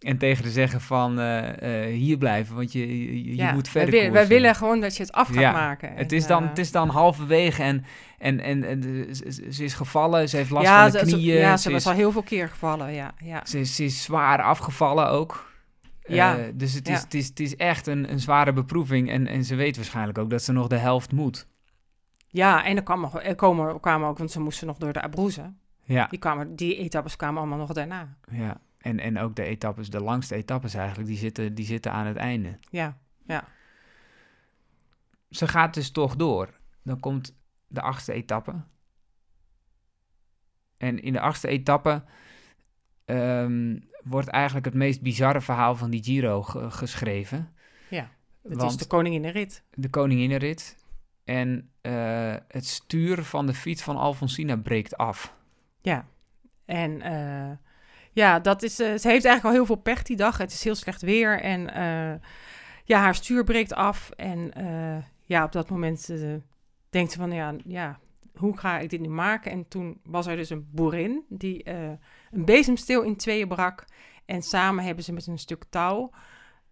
[0.00, 4.12] En tegen haar zeggen van uh, uh, hier blijven, want je, je, moet verder wij,
[4.12, 5.92] wij willen gewoon dat je het af gaat Ja, maken.
[5.94, 7.84] Het is, dan, eh, het is dan halverwege en,
[8.18, 8.82] en, en, en
[9.16, 11.36] ze, ze is gevallen, ze heeft last ja, van de ze- knieën.
[11.38, 13.12] ja, ze, ze was is, al heel veel keer gevallen, ja.
[13.24, 13.40] ja.
[13.46, 15.48] ze, is, ze is zwaar afgevallen ook.
[16.02, 19.26] Ja, Eh, dus het is, het, is, het is echt een, een zware beproeving en,
[19.26, 21.46] en ze weet waarschijnlijk ook dat ze nog de helft moet.
[22.28, 25.58] Ja, en er kwamen, er komen, kwamen ook, want ze moesten nog door de Abruzzen.
[25.84, 28.16] Ja, Die, kwamen, die etappes kwamen allemaal nog daarna.
[28.32, 28.60] ja.
[28.80, 32.16] En, en ook de etappes, de langste etappes eigenlijk, die zitten, die zitten aan het
[32.16, 32.58] einde.
[32.70, 33.44] Ja, ja,
[35.30, 36.48] Ze gaat dus toch door.
[36.82, 38.54] Dan komt de achtste etappe.
[40.76, 42.04] En in de achtste etappe
[43.04, 47.52] ehm, wordt eigenlijk het meest bizarre verhaal van die Giro ge- geschreven.
[47.88, 48.10] ja.
[48.48, 49.62] Het is de koningin in de rit.
[49.74, 50.84] de koninginnenrit
[51.24, 55.34] en eh, het stuur van de fiets van Alfonsina breekt af.
[55.80, 56.06] Ja.
[56.64, 57.50] En eh,
[58.12, 60.38] ja, dat is, eh, ze heeft eigenlijk al heel veel pech die dag.
[60.38, 62.20] Het is heel slecht weer en eh,
[62.85, 64.11] ja, haar stuur breekt af.
[64.11, 66.07] En eh, ja, op dat moment
[66.90, 67.99] denkt ze van, ja, ja,
[68.35, 69.51] hoe ga ik dit nu maken?
[69.51, 71.68] En toen was er dus een boerin die
[72.31, 73.85] een bezemsteel in tweeën brak
[74.25, 76.11] en samen hebben ze met een stuk touw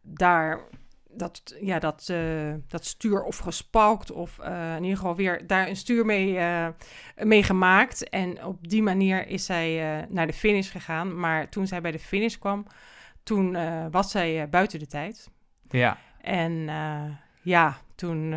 [0.02, 0.60] daar
[1.08, 5.68] dat, ja, dat, eh, dat stuur of gespalkt of eh, in ieder geval weer daar
[5.68, 6.68] een stuur mee, eh,
[7.16, 8.08] mee gemaakt.
[8.08, 11.20] En op die manier is zij naar de finish gegaan.
[11.20, 12.66] Maar toen zij bij de finish kwam,
[13.22, 13.56] toen
[13.90, 15.30] was zij buiten de tijd.
[15.68, 15.98] Ja.
[16.20, 16.68] En
[17.42, 18.34] ja, toen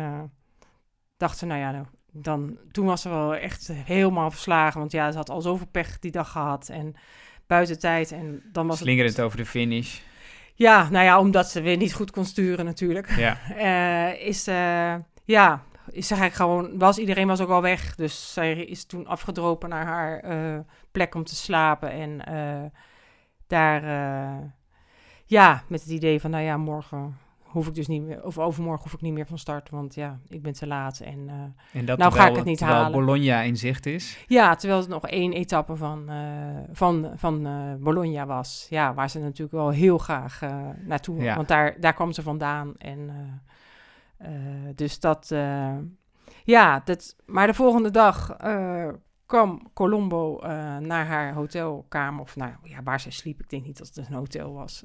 [1.16, 4.80] dacht ze, nou ja, nou, dan, toen was ze wel echt helemaal verslagen.
[4.80, 6.94] Want ja, ze had al zoveel pech die dag gehad en
[7.46, 8.12] buiten tijd.
[8.12, 9.24] En dan was Slingerend het...
[9.24, 10.00] over de finish.
[10.54, 13.10] Ja, nou ja, omdat ze weer niet goed kon sturen natuurlijk.
[13.16, 13.38] Ja.
[13.56, 17.94] Uh, is, uh, ja, is eigenlijk gewoon, was, iedereen was ook al weg.
[17.94, 20.58] Dus zij is toen afgedropen naar haar uh,
[20.92, 21.90] plek om te slapen.
[21.90, 22.20] En
[23.46, 23.82] daar,
[25.26, 27.16] ja, met het idee van, nou ja, morgen
[27.52, 30.18] hoef ik dus niet meer, of overmorgen hoef ik niet meer van start, want ja,
[30.28, 32.80] ik ben te laat en, uh, en dat nou terwijl, ga ik het niet terwijl
[32.80, 32.98] halen.
[32.98, 34.24] Bologna in zicht is.
[34.26, 36.16] Ja, terwijl het nog één etappe van, uh,
[36.72, 38.66] van, van uh, Bologna was.
[38.70, 40.40] Ja, waar ze natuurlijk wel heel graag
[40.86, 41.36] naartoe, Ja.
[41.36, 42.74] want daar, daar kwam ze vandaan.
[42.76, 43.10] En
[44.74, 45.34] dus dat,
[46.44, 48.36] ja, dat, maar de volgende dag
[49.26, 50.38] kwam Colombo
[50.80, 53.40] naar haar hotelkamer, of nou ja, waar ze sliep.
[53.40, 54.84] Ik denk niet dat het een hotel was.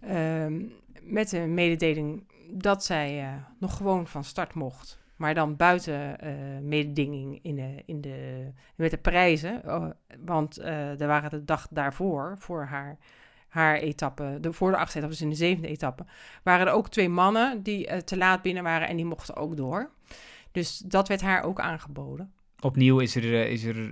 [0.00, 0.62] Ehm,
[1.02, 4.98] met de mededeling dat zij uh, nog gewoon van start mocht.
[5.16, 6.30] Maar dan buiten uh,
[6.62, 9.62] mededinging in de, in de, met de prijzen.
[9.66, 9.86] Uh,
[10.24, 12.98] want er waren de dag daarvoor, voor haar,
[13.48, 16.04] haar etappe, de, voor de achtste etappe, dus in de zevende etappe,
[16.42, 19.90] waren er ook twee mannen die te laat binnen waren en die mochten ook door.
[20.52, 22.32] Dus dat werd haar ook aangeboden.
[22.60, 23.90] Opnieuw is er, is er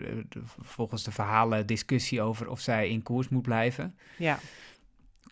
[0.61, 3.97] volgens de verhalen discussie over of zij in koers moet blijven.
[4.17, 4.39] Ja.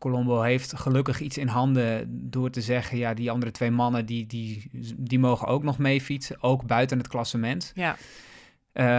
[0.03, 2.99] Colombo heeft gelukkig iets in handen door te zeggen...
[2.99, 6.43] ja, die andere twee mannen die, die, die mogen ook nog mee fietsen.
[6.43, 7.73] Ook buiten het klassement.
[7.75, 7.97] Ja.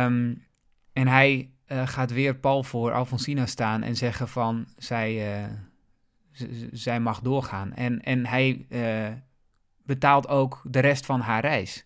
[0.06, 0.46] Um,
[0.94, 4.66] en hij uh, gaat weer pal voor Alfonsina staan en zeggen van...
[4.78, 5.50] zij, uh,
[6.72, 7.74] zij mag doorgaan.
[7.74, 9.08] En, en hij uh,
[9.86, 11.86] betaalt ook de rest van haar reis.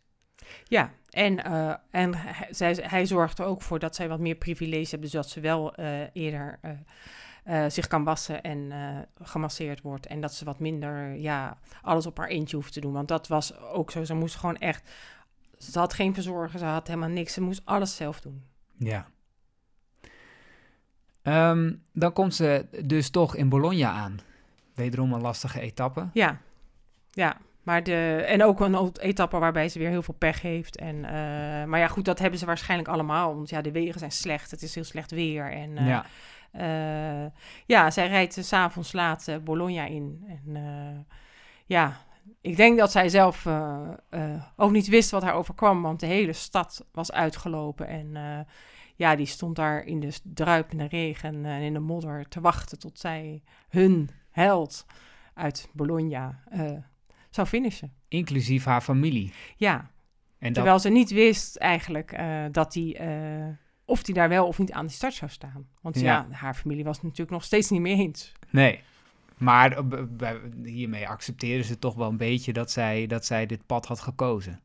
[0.64, 1.44] Ja, en,
[1.92, 5.10] en hij, zij, hij zorgt er ook voor dat zij wat meer privileges hebben...
[5.10, 5.76] dus dat ze wel
[6.14, 6.60] eerder...
[7.50, 10.06] Uh, zich kan wassen en uh, gemasseerd wordt.
[10.06, 12.94] En dat ze wat minder, ja, alles op haar eentje hoeft te doen.
[12.94, 14.04] Want dat was ook zo.
[14.04, 14.90] Ze moest gewoon echt.
[15.58, 17.34] Ze had geen verzorger, ze had helemaal niks.
[17.34, 18.44] Ze moest alles zelf doen.
[18.78, 19.08] Ja.
[21.24, 24.20] Um, dan komt ze dus toch in Bologna aan.
[24.74, 26.08] Wederom een lastige etappe.
[26.14, 26.38] Ja,
[27.12, 27.38] ja.
[27.64, 30.78] Maar de, en ook een etappe waarbij ze weer heel veel pech heeft.
[30.78, 31.10] En, uh,
[31.64, 33.36] maar ja, goed, dat hebben ze waarschijnlijk allemaal.
[33.36, 34.52] Want ja, de wegen zijn slecht.
[34.52, 35.52] Het is heel slecht weer.
[35.52, 35.70] En.
[35.70, 36.06] Uh, ja,
[37.88, 40.24] zij rijdt s'avonds laat uh, Bologna in.
[40.28, 41.00] En uh,
[41.66, 41.98] ja,
[42.42, 43.48] ik denk dat zij zelf
[44.56, 47.88] ook niet wist wat haar overkwam, want de hele stad was uitgelopen.
[47.88, 48.46] En
[48.96, 53.00] ja, die stond daar in de druipende regen en in de modder te wachten tot
[53.00, 54.86] zij hun held
[55.34, 56.44] uit Bologna
[57.30, 57.94] zou finishen.
[58.08, 59.34] Inclusief haar familie.
[59.56, 59.92] Ja,
[60.40, 60.84] en terwijl dat...
[60.84, 62.20] ze niet wist eigenlijk
[62.52, 62.98] dat die
[63.88, 65.68] of die daar wel of niet aan de start zou staan.
[65.82, 68.32] Want ja, ja haar familie was het natuurlijk nog steeds niet meer eens.
[68.50, 68.80] Nee,
[69.38, 69.84] maar
[70.64, 74.62] hiermee accepteren ze toch wel een beetje dat zij, dat zij dit pad had gekozen.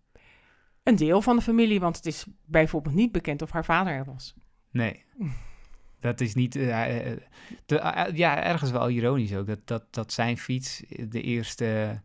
[0.83, 4.05] Een deel van de familie, want het is bijvoorbeeld niet bekend of haar vader er
[4.05, 4.35] was.
[4.71, 5.05] Nee,
[6.01, 6.57] dat is niet...
[6.57, 6.85] Uh,
[7.67, 12.01] de, uh, ja, ergens wel ironisch ook, dat, dat, dat zijn fiets de eerste...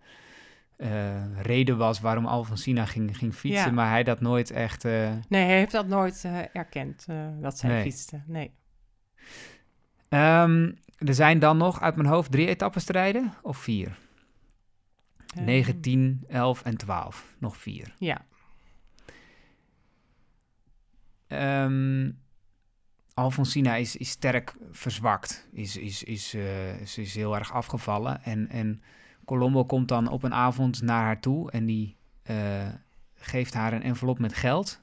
[0.77, 3.71] Uh, reden was waarom Alfonsina ging, ging fietsen, Ja.
[3.71, 4.85] maar hij dat nooit echt.
[4.85, 5.11] Uh...
[5.29, 7.05] Nee, hij heeft dat nooit uh, erkend
[7.41, 7.81] dat zij Nee.
[7.81, 8.21] fietste.
[8.25, 8.51] Nee.
[10.09, 13.97] Um, er zijn dan nog uit mijn hoofd drie etappes te rijden, of vier?
[15.35, 17.35] Ehm, 9, 10, 11 en 12.
[17.39, 17.93] Nog vier.
[17.99, 18.25] Ja.
[21.27, 22.19] Um,
[23.13, 26.33] Alfonsina is, is sterk verzwakt, is, is, is,
[26.81, 28.23] is, is heel erg afgevallen.
[28.23, 28.81] En, en
[29.27, 31.95] Colombo komt dan op een avond naar haar toe en die
[32.31, 32.35] uh,
[33.15, 34.81] geeft haar een envelop met geld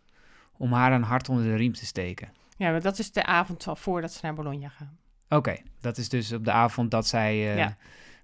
[0.56, 2.28] om haar een hart onder de riem te steken.
[2.56, 4.98] Ja, maar dat is de avond al voordat ze naar Bologna gaan.
[5.24, 7.76] Oké, okay, dat is dus op de avond dat zij uh, Ja.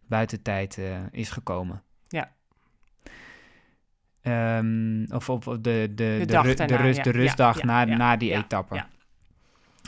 [0.07, 1.83] buiten tijd uh, is gekomen.
[2.09, 2.31] Ja.
[4.59, 7.03] Um, of op de, de, de, ru- de, rust, ja.
[7.03, 8.75] de rustdag Ja, na, na die etappe.
[8.75, 8.89] ja.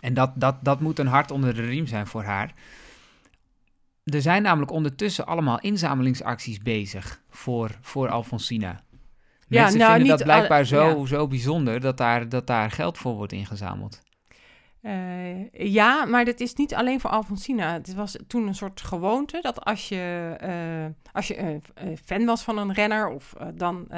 [0.00, 2.54] En dat, dat, dat moet een hart onder de riem zijn voor haar.
[4.04, 8.80] Er zijn namelijk ondertussen allemaal inzamelingsacties bezig voor, voor Alfonsina.
[9.48, 11.06] Ja, Mensen nou, vinden dat blijkbaar zo, ja.
[11.06, 14.00] zo bijzonder dat daar, dat daar geld voor wordt ingezameld.
[14.82, 17.72] Eh, ja, maar dat is niet alleen voor Alfonsina.
[17.72, 22.42] Het was toen een soort gewoonte dat als je, eh, als je eh, fan was
[22.42, 23.88] van een renner, of, dan,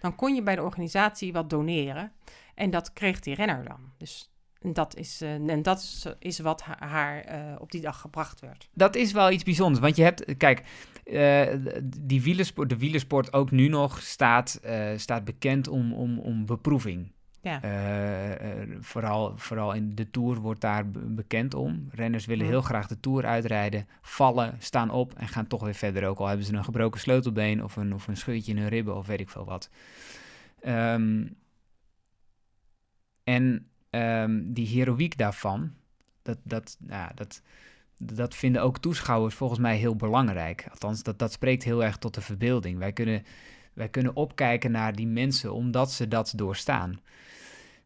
[0.00, 2.12] dan kon je bij de organisatie wat doneren.
[2.54, 3.80] En dat kreeg die renner dan.
[3.96, 4.30] Dus
[4.60, 8.00] En dat is, eh, en dat is, is wat ha- haar eh, op die dag
[8.00, 8.68] gebracht werd.
[8.72, 9.80] Dat is wel iets bijzonders.
[9.80, 10.62] Want je hebt, kijk,
[11.04, 11.54] eh,
[11.96, 14.60] die wielersport, de wielersport ook nu nog staat,
[14.96, 17.12] staat bekend om, om, om beproeving.
[17.42, 17.60] Ja.
[18.80, 21.88] Vooral, vooral in de Tour wordt daar be- bekend om.
[21.92, 26.06] Renners willen heel graag de Tour uitrijden, vallen, staan op en gaan toch weer verder.
[26.08, 28.96] Ook al hebben ze een gebroken sleutelbeen of een, of een scheurtje in hun ribben
[28.96, 29.70] of weet ik veel wat.
[30.60, 31.26] Ehm,
[33.24, 35.72] en ehm, die heroïek daarvan,
[36.22, 37.42] dat, dat, nou, dat,
[37.96, 40.66] dat vinden ook toeschouwers volgens mij heel belangrijk.
[40.70, 42.78] Althans, dat, dat spreekt heel erg tot de verbeelding.
[42.78, 43.22] Wij kunnen,
[43.72, 47.00] wij kunnen opkijken naar die mensen omdat ze dat doorstaan.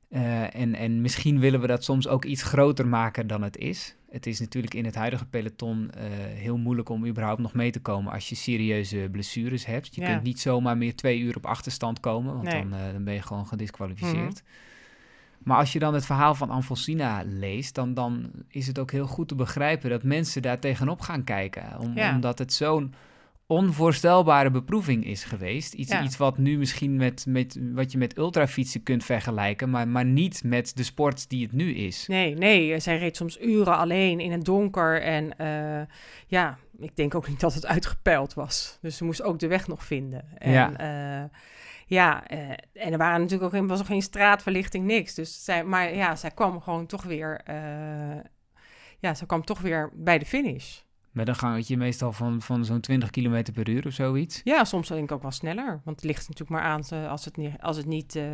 [0.08, 3.96] Eh, en, en misschien willen we dat soms ook iets groter maken dan het is.
[4.10, 6.02] Het is natuurlijk in het huidige peloton eh,
[6.34, 9.94] heel moeilijk om überhaupt nog mee te komen als je serieuze blessures hebt.
[9.94, 10.06] Je Ja.
[10.06, 12.62] kunt niet zomaar meer twee uur op achterstand komen, want Nee.
[12.64, 12.70] Mhm.
[12.70, 14.42] dan, eh, dan ben je gewoon gedisqualificeerd.
[15.44, 19.06] Maar als je dan het verhaal van Anfosina leest, dan, dan is het ook heel
[19.06, 21.78] goed te begrijpen dat mensen daar tegenop gaan kijken.
[21.80, 22.14] Om, Ja.
[22.14, 22.94] Omdat het zo'n
[23.46, 25.74] onvoorstelbare beproeving is geweest.
[25.74, 26.02] Iets, Ja.
[26.02, 30.44] iets wat nu misschien met, met wat je met ultrafietsen kunt vergelijken, maar, maar niet
[30.44, 32.06] met de sport die het nu is.
[32.06, 35.02] Nee, nee, zij reed soms uren alleen in het donker.
[35.02, 35.86] En eh,
[36.26, 38.78] ja, ik denk ook niet dat het uitgepeild was.
[38.80, 40.24] Dus ze moest ook de weg nog vinden.
[40.38, 40.72] En, Ja.
[40.78, 41.30] ja,
[41.92, 45.14] ja eh, en er waren natuurlijk ook geen, was ook geen straatverlichting, niks.
[45.14, 48.24] Dus zij, maar ja, zij kwam gewoon toch weer, eh,
[48.98, 50.80] ja, ze kwam toch weer bij de finish.
[51.10, 54.40] Met een gangetje meestal van, van zo'n 20 km per uur of zoiets.
[54.44, 55.80] Ja, soms denk ik ook wel sneller.
[55.84, 58.24] Want het ligt natuurlijk maar aan als het, niet, als het niet, eh,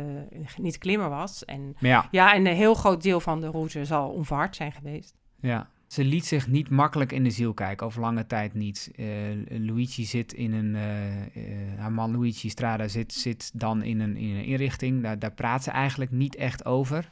[0.57, 1.45] niet klimmen was.
[1.45, 5.15] En ja, ja, en een heel groot deel van de route zal onverhard zijn geweest.
[5.39, 8.91] Ja, ze liet zich niet makkelijk in de ziel kijken, over lange tijd niet.
[8.95, 9.05] Eh,
[9.47, 14.17] Luigi zit in een, eh, eh, haar man Luigi Strada zit, zit dan in een,
[14.17, 15.03] in een inrichting.
[15.03, 17.09] Daar, daar praat ze eigenlijk niet echt over.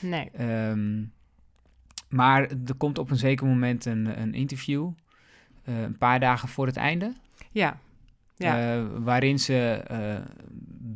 [0.00, 0.30] Nee.
[0.30, 1.02] Ehm,
[2.08, 4.90] maar er komt op een zeker moment een, een interview,
[5.64, 7.12] een paar dagen voor het einde.
[7.50, 7.78] Ja.
[8.36, 8.82] Ja.
[8.88, 9.82] waarin ze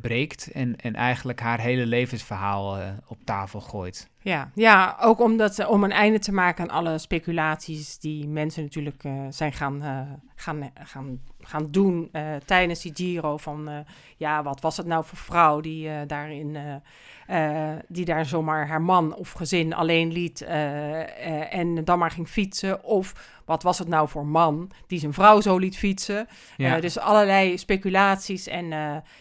[0.01, 4.09] breekt en, en eigenlijk haar hele levensverhaal op tafel gooit.
[4.21, 8.63] Ja, ja ook omdat, ze- om een einde te maken aan alle speculaties die mensen
[8.63, 9.99] natuurlijk eh, zijn gaan, eh,
[10.35, 13.37] gaan, gaan, gaan doen eh, tijdens die Giro.
[13.37, 13.77] Van eh,
[14.17, 18.67] ja, wat was het nou voor vrouw die eh, daarin, eh, eh, die daar zomaar
[18.67, 22.83] haar man of gezin alleen liet eh, eh, en dan maar ging fietsen.
[22.83, 26.27] Of wat was het nou voor man die zijn vrouw zo liet fietsen.
[26.57, 28.47] Ja, Eh, dus allerlei speculaties.
[28.47, 28.65] En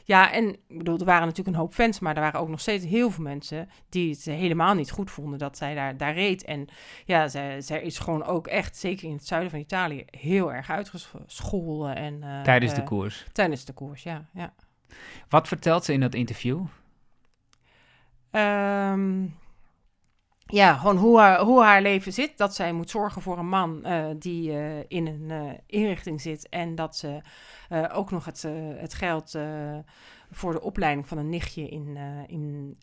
[0.04, 2.60] ja, en ik bedoel, er waren natuurlijk een hoop fans, maar er waren ook nog
[2.60, 6.44] steeds heel veel mensen die het helemaal niet goed vonden dat zij daar, daar reed.
[6.44, 6.68] En
[7.04, 10.70] ja, zij, zij is gewoon ook echt, zeker in het zuiden van Italië, heel erg
[10.70, 11.96] uitgescholden.
[11.96, 13.26] En, uh, tijdens de uh, koers.
[13.32, 14.24] Tijdens de koers, ja.
[14.32, 14.54] ja.
[15.28, 16.64] Wat vertelt ze in dat interview?
[18.30, 19.36] Um,
[20.46, 22.38] ja, gewoon hoe haar, hoe haar leven zit.
[22.38, 26.48] Dat zij moet zorgen voor een man uh, die uh, in een uh, inrichting zit.
[26.48, 27.20] En dat ze
[27.92, 28.42] ook nog het,
[28.76, 29.38] het geld
[30.30, 32.76] voor de opleiding van een nichtje in, in,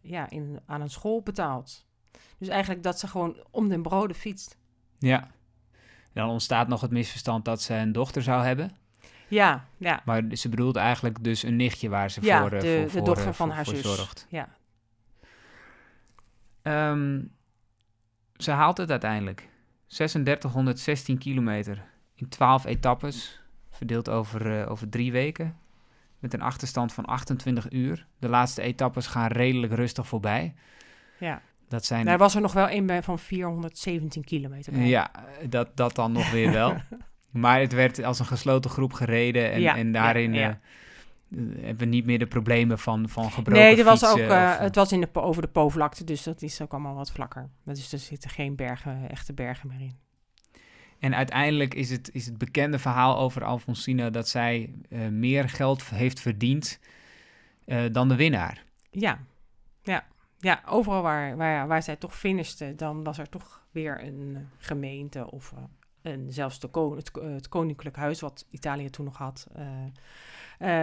[0.00, 1.86] ja, in, aan een school betaalt.
[2.38, 4.56] Dus eigenlijk dat ze gewoon om den broden fietst.
[4.98, 5.30] Ja.
[6.12, 8.70] Dan ontstaat nog het misverstand dat ze een dochter zou hebben.
[9.28, 10.02] Ja, ja.
[10.04, 13.04] Maar ze bedoelt eigenlijk dus een nichtje waar ze ja, voor, de, voor, de voor,
[13.04, 13.96] dochter voor, van haar voor zus.
[13.96, 14.26] zorgt.
[14.28, 14.48] Ja.
[16.90, 17.32] Um,
[18.36, 19.48] ze haalt het uiteindelijk.
[19.86, 21.84] 3616 kilometer
[22.14, 23.40] in 12 etappes,
[23.70, 25.56] verdeeld over, uh, over drie weken.
[26.26, 28.06] Met een achterstand van 28 uur.
[28.18, 30.54] De laatste etappes gaan redelijk rustig voorbij.
[31.18, 31.42] Ja.
[31.68, 32.04] Dat zijn...
[32.04, 34.72] Daar was er nog wel een bij van 417 kilometer.
[34.72, 34.86] Bij.
[34.86, 35.10] Ja,
[35.48, 36.76] dat, dat dan nog weer wel.
[37.30, 39.52] maar het werd als een gesloten groep gereden.
[39.52, 40.60] En, ja, en daarin ja, ja.
[41.28, 44.24] Uh, hebben we niet meer de problemen van, van gebroken Nee, er was ook, uh,
[44.24, 47.48] of, het was in de, over de Po-vlakte, dus dat is ook allemaal wat vlakker.
[47.64, 50.05] Dus er zitten geen bergen, echte bergen meer in.
[50.98, 55.84] En uiteindelijk is het, is het bekende verhaal over Alfonsina dat zij uh, meer geld
[55.84, 56.80] heeft verdiend
[57.66, 58.64] uh, dan de winnaar.
[58.90, 59.18] Ja,
[59.82, 60.04] ja.
[60.38, 65.30] Ja, overal waar, waar, waar zij toch finishte, dan was er toch weer een gemeente
[65.30, 65.54] of
[66.02, 69.46] een, zelfs de kon het, koninklijk huis, wat Italië toen nog had,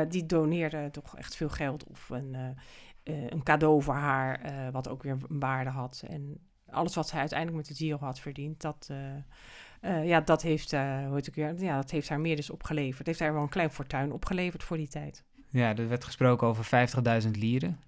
[0.10, 2.58] die doneerde toch echt veel geld of een,
[3.04, 6.04] een cadeau voor haar, wat ook weer een waarde had.
[6.08, 6.38] En
[6.70, 8.90] alles wat zij uiteindelijk met de Giro had verdiend, dat,
[9.86, 13.08] uh, ja, dat, heeft, uh, hoe ik weer, ja, dat heeft haar meer dus opgeleverd.
[13.08, 15.24] heeft haar wel een klein fortuin opgeleverd voor die tijd.
[15.50, 16.66] Ja, er werd gesproken over
[17.24, 17.80] 50.000 lieren.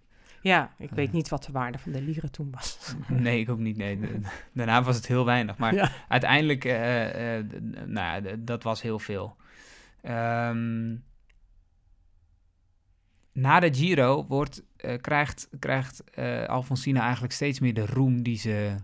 [0.41, 2.96] Ja, ik weet uh, niet wat de waarde van de lieren toen was.
[3.08, 3.78] nee, ik ook niet.
[3.78, 4.00] Nee.
[4.54, 5.58] Daarna was het heel weinig.
[5.58, 5.91] Maar ja.
[6.08, 6.64] uiteindelijk,
[7.86, 9.36] nou, dat was heel veel.
[10.04, 11.04] Um,
[13.36, 18.38] na de Giro wordt eh, krijgt, krijgt eh, Alfonsina eigenlijk steeds meer de roem die
[18.38, 18.76] ze,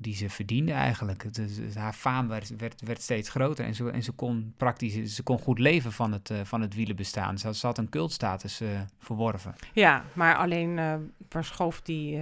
[0.00, 1.22] die ze verdiende eigenlijk.
[1.22, 5.22] Het, haar faam werd, werd, werd steeds groter en ze, en ze kon praktisch ze
[5.22, 7.38] kon goed leven van het, eh, van het wielenbestaan.
[7.38, 8.68] Ze had, ze had een cultstatus eh,
[8.98, 9.54] verworven.
[9.72, 10.94] Ja, maar alleen eh,
[11.28, 12.16] verschoof die,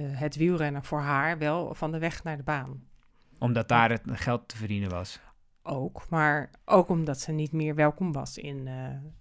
[0.00, 2.82] het wielrennen voor haar wel van de weg naar de baan.
[3.38, 5.20] Omdat daar het geld te verdienen was.
[5.62, 8.68] Ook, maar ook omdat ze niet meer welkom was in,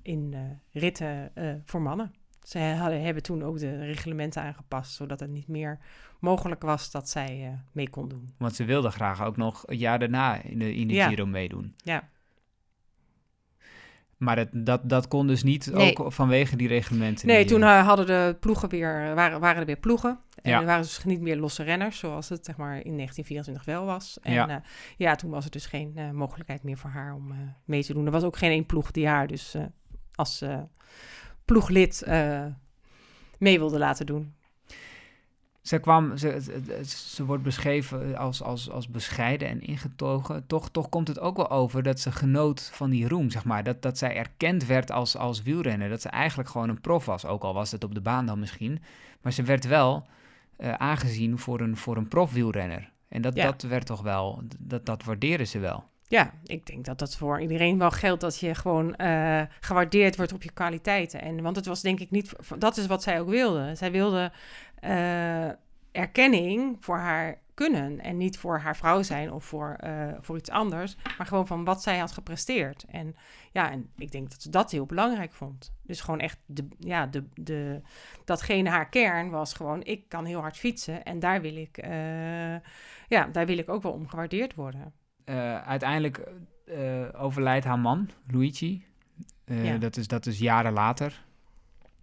[0.02, 0.36] in
[0.72, 1.32] ritten
[1.66, 2.14] voor mannen.
[2.44, 5.80] Ze hadden, hebben toen ook de reglementen aangepast, zodat het niet meer
[6.20, 8.34] mogelijk was dat zij eh, mee kon doen.
[8.38, 11.08] Want ze wilde graag ook nog het jaar daarna in de, in de Ja.
[11.08, 11.76] Giro meedoen.
[11.84, 12.10] Ja.
[14.18, 15.98] Maar het, dat, dat kon dus niet, Nee.
[15.98, 17.28] ook vanwege die reglementen.
[17.28, 20.20] Nee, die, toen eh, eh, hadden de ploegen weer, waren, waren er weer ploegen.
[20.42, 20.60] En Ja.
[20.60, 24.18] er waren dus niet meer losse renners, zoals het zeg maar, in 1924 wel was.
[24.22, 24.48] En Ja.
[24.48, 24.64] ja,
[24.98, 27.34] ja toen was er dus geen mogelijkheid meer voor haar om
[27.66, 28.06] mee te doen.
[28.06, 29.56] Er was ook geen één ploeg die haar dus
[30.16, 30.44] als
[31.46, 32.04] ploeglid
[33.38, 34.34] mee wilde laten doen.
[35.70, 40.48] Ze kwam, ze, wordt beschreven als, als, als bescheiden en ingetogen.
[40.48, 43.64] Toch, toch komt het ook wel over dat ze genoot van die roem, zeg maar.
[43.64, 45.90] Dat, dat zij erkend werd als, als wielrenner.
[45.90, 47.26] Dat ze eigenlijk gewoon een prof was.
[47.26, 48.82] Ook al was het op de baan dan misschien.
[49.22, 50.08] Maar ze werd wel
[50.58, 52.92] eh, aangezien voor een, voor een profwielrenner.
[53.08, 53.46] En dat, Ja.
[53.46, 55.84] dat werd toch wel, dat, dat waarderen ze wel.
[56.10, 60.34] Ja, ik denk dat dat voor iedereen wel geldt dat je gewoon eh, gewaardeerd wordt
[60.34, 61.22] op je kwaliteiten.
[61.22, 63.76] En, want het was denk ik niet, dat is wat zij ook wilde.
[63.76, 64.32] Zij wilde
[64.80, 65.50] eh,
[65.92, 70.50] erkenning voor haar kunnen en niet voor haar vrouw zijn of voor, eh, voor iets
[70.50, 72.86] anders, maar gewoon van wat zij had gepresteerd.
[72.90, 73.16] En
[73.52, 75.74] ja, en ik denk dat ze dat heel belangrijk vond.
[75.84, 77.82] Dus gewoon echt, de, ja, de, de,
[78.26, 82.56] datgene haar kern was gewoon, ik kan heel hard fietsen en daar wil ik, eh,
[83.08, 84.94] ja, daar wil ik ook wel om gewaardeerd worden.
[85.66, 86.24] Uiteindelijk
[87.14, 88.86] overlijdt haar man, Luigi.
[89.46, 89.78] Ja.
[89.78, 91.26] dat, is, dat is jaren later.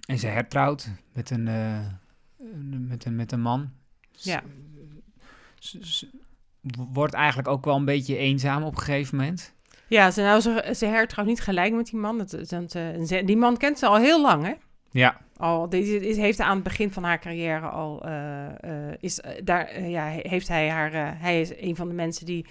[0.06, 1.98] En ze hertrouwt met een, een-
[2.88, 3.70] met een, met een man.
[4.12, 4.42] Ja.
[5.58, 6.08] Ze, ze
[6.90, 9.54] wordt eigenlijk ook wel een beetje eenzaam op een gegeven moment.
[9.88, 12.20] Ja, ze, nou, ze, ze hertrouwt niet gelijk met die man.
[12.20, 12.26] Eh,
[13.04, 14.52] ze- die man kent ze al heel lang, hè?
[14.90, 18.46] Ja, Al, deze is, heeft aan het begin van haar carrière al, eh,
[18.90, 21.94] eh, is, eh, daar, eh, ja, heeft hij haar, eh, hij is een van de
[21.94, 22.46] mensen die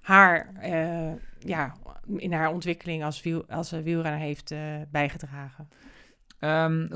[0.00, 1.74] haar, eh, ja,
[2.16, 4.58] in haar ontwikkeling als, wiel, als eh, wielrenner heeft eh,
[4.90, 5.68] bijgedragen.
[6.38, 6.86] Ehm,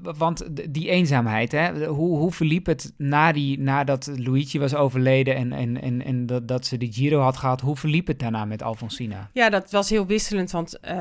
[0.00, 5.52] want die eenzaamheid, hè, hoe, hoe verliep het na die, nadat Luigi was overleden en,
[5.52, 8.62] en, en, en dat, dat ze die Giro had gehad, hoe verliep het daarna met
[8.62, 9.30] Alfonsina?
[9.32, 10.96] Ja, dat was heel wisselend, want eh,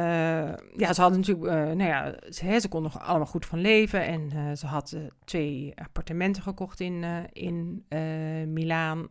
[0.76, 4.30] ja, ze hadden natuurlijk, eh, nou ja, ze, kon nog allemaal goed van leven en
[4.34, 4.96] eh, ze had
[5.26, 7.86] twee appartementen gekocht in, in
[8.48, 9.08] Milaan.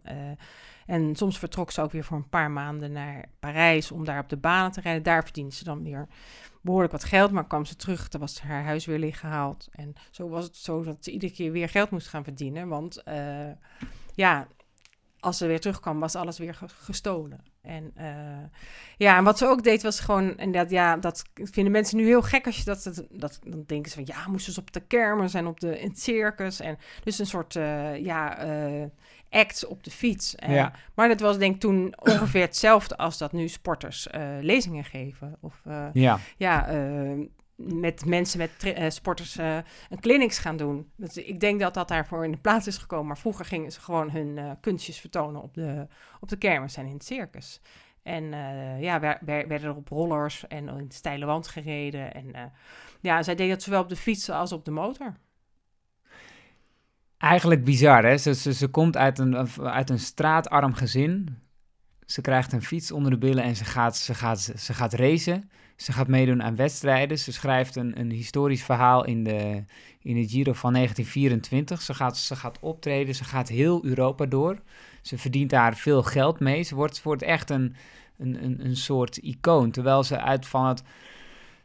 [0.86, 4.28] en soms vertrok ze ook weer voor een paar maanden naar Parijs om daar op
[4.28, 5.02] de banen te rijden.
[5.02, 6.08] Daar verdiende ze dan weer
[6.62, 9.68] behoorlijk wat geld, maar kwam ze terug, dan was haar huis weer leeggehaald.
[9.70, 13.02] En zo was het zo dat ze iedere keer weer geld moest gaan verdienen, want
[13.02, 13.50] eh,
[14.14, 14.48] ja,
[15.20, 17.44] als ze weer terugkwam, was alles weer ge- gestolen.
[17.62, 18.06] En eh,
[18.96, 22.04] ja, en wat ze ook deed was gewoon, en dat, ja, dat vinden mensen nu
[22.06, 24.72] heel gek als je dat, dat, dat dan denken ze van, ja, moesten ze op
[24.72, 26.60] de kermis en op de, in het circus.
[26.60, 28.38] En dus een soort, eh, ja,
[29.30, 30.34] act op de fiets.
[30.34, 30.72] En- Ja.
[30.94, 34.08] Maar dat was denk ik toen ongeveer hetzelfde als dat nu sporters
[34.40, 35.36] lezingen geven.
[35.40, 35.60] Of
[35.92, 37.10] Ja, ja, eh,
[37.64, 39.56] met mensen, met eh, sporters eh,
[39.90, 40.90] een clinics gaan doen.
[41.14, 43.06] Ik denk dat dat daarvoor in de plaats is gekomen.
[43.06, 45.86] Maar vroeger gingen ze gewoon hun eh, kunstjes vertonen op de,
[46.20, 47.60] op de kermis en in het circus.
[48.02, 48.24] En
[48.80, 52.14] ja, wer- wer- werden er op rollers en in de steile wand gereden.
[52.14, 52.52] En
[53.00, 55.16] ja, zij deed dat zowel op de fiets als op de motor.
[57.18, 58.16] eigenlijk bizar hè.
[58.16, 61.38] Ze, ze, ze komt uit een, uit een straatarm gezin.
[62.06, 65.50] Ze krijgt een fiets onder de billen en ze gaat, ze gaat, ze gaat racen.
[65.82, 67.18] Ze gaat meedoen aan wedstrijden.
[67.18, 69.64] Ze schrijft een, een historisch verhaal in de,
[70.02, 71.82] in de Giro van 1924.
[71.82, 74.58] Ze gaat, ze gaat optreden, ze gaat heel Europa door.
[75.00, 76.62] Ze verdient daar veel geld mee.
[76.62, 77.74] Ze wordt, wordt echt een,
[78.18, 79.70] een, een, een soort icoon.
[79.70, 80.82] Terwijl ze uit van het...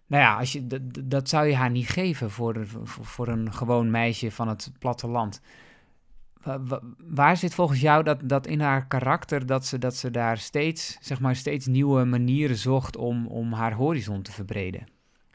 [0.07, 3.53] Nou ja, als je, dat, dat zou je haar niet geven voor, voor, voor een
[3.53, 5.41] gewoon meisje van het platteland.
[6.65, 10.37] Wa- Waar zit volgens jou dat, dat in haar karakter dat ze, dat ze daar
[10.37, 14.87] steeds, zeg maar, steeds nieuwe manieren zocht om, om haar horizon te verbreden?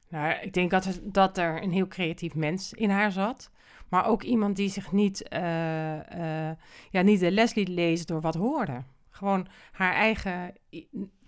[0.08, 3.50] Nou, ik denk dat, dat er een heel creatief mens in haar zat.
[3.88, 6.56] Maar ook iemand die zich niet, eh, eh,
[6.90, 8.82] ja, niet de les liet lezen door wat hoorde.
[9.10, 10.52] Gewoon haar eigen,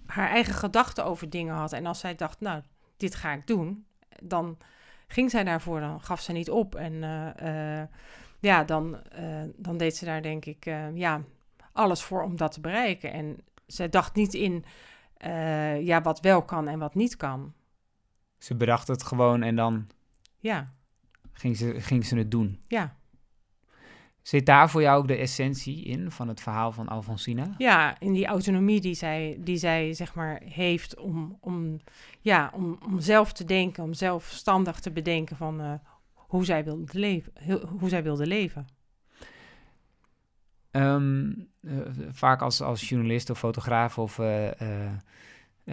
[0.07, 1.73] haar eigen gedachten over dingen had.
[1.73, 2.63] En als zij dacht, nou,
[2.97, 3.87] dit ga ik doen,
[4.23, 4.59] dan
[5.07, 5.81] ging zij daarvoor.
[5.81, 6.75] Dan gaf ze niet op.
[6.75, 7.89] En eh, eh,
[8.45, 11.23] ja, dan, eh, dan deed ze daar denk ik eh, ja,
[11.73, 13.13] alles voor om dat te bereiken.
[13.13, 14.65] En zij dacht niet in
[15.17, 17.53] eh, ja, wat wel kan en wat niet kan.
[18.39, 19.87] Ze bedacht het gewoon en dan
[20.39, 20.73] Ja,
[21.33, 22.61] ging ze, ging ze het doen.
[22.69, 22.97] Ja.
[24.23, 27.55] Zit daar voor jou ook de essentie in van het verhaal van Alfonsina?
[27.59, 31.81] Ja, in die autonomie die zij, die zij zeg maar heeft om, om,
[32.21, 35.81] ja, om, om zelf te denken, om zelfstandig te bedenken van
[36.35, 37.33] hoe, zij wilde leven,
[37.79, 38.67] hoe zij wilde leven.
[40.71, 41.31] Ehm,
[41.61, 41.73] eh,
[42.11, 44.49] vaak als, als journalist of fotograaf of uh,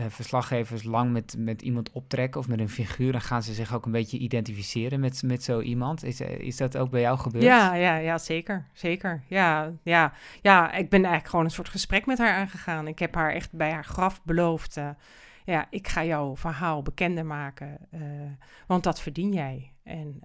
[0.07, 3.85] verslaggevers lang met, met iemand optrekken of met een figuur, dan gaan ze zich ook
[3.85, 6.03] een beetje identificeren met, met zo iemand.
[6.03, 7.43] Is, is dat ook bij jou gebeurd?
[7.43, 8.65] Ja, ja, ja zeker.
[8.73, 9.23] Zeker.
[9.27, 12.87] Ja, ja, ja, ik ben eigenlijk gewoon een soort gesprek met haar aangegaan.
[12.87, 14.77] Ik heb haar echt bij haar graf beloofd.
[15.45, 17.77] Ja, ik ga jouw verhaal bekender maken,
[18.67, 19.71] want dat verdien jij.
[19.83, 20.21] En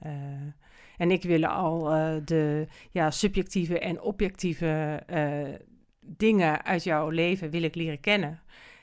[0.97, 5.55] en ik wil al uh, de ja, subjectieve en objectieve uh,
[6.01, 8.41] dingen uit jouw leven wil ik leren kennen.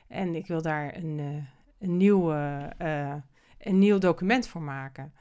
[0.08, 1.44] En ik wil daar een, uh,
[1.80, 2.32] een, nieuw,
[3.58, 5.14] een nieuw document voor maken.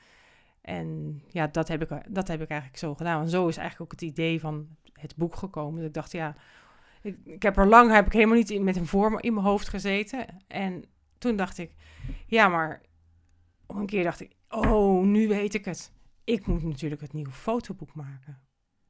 [0.61, 3.23] En ja, dat heb, ik, dat heb ik eigenlijk zo gedaan.
[3.23, 5.79] En zo is eigenlijk ook het idee van het boek gekomen.
[5.79, 6.37] Dat ik dacht, ja,
[7.03, 9.69] ik, ik heb er lang heb ik helemaal niet met een vorm in mijn hoofd
[9.69, 10.27] gezeten.
[10.49, 10.85] En
[11.23, 11.75] toen dacht ik,
[12.27, 12.81] ja, maar
[13.67, 15.93] een keer dacht ik, oh, nu weet ik het
[16.25, 18.39] ik moet natuurlijk het nieuwe fotoboek maken.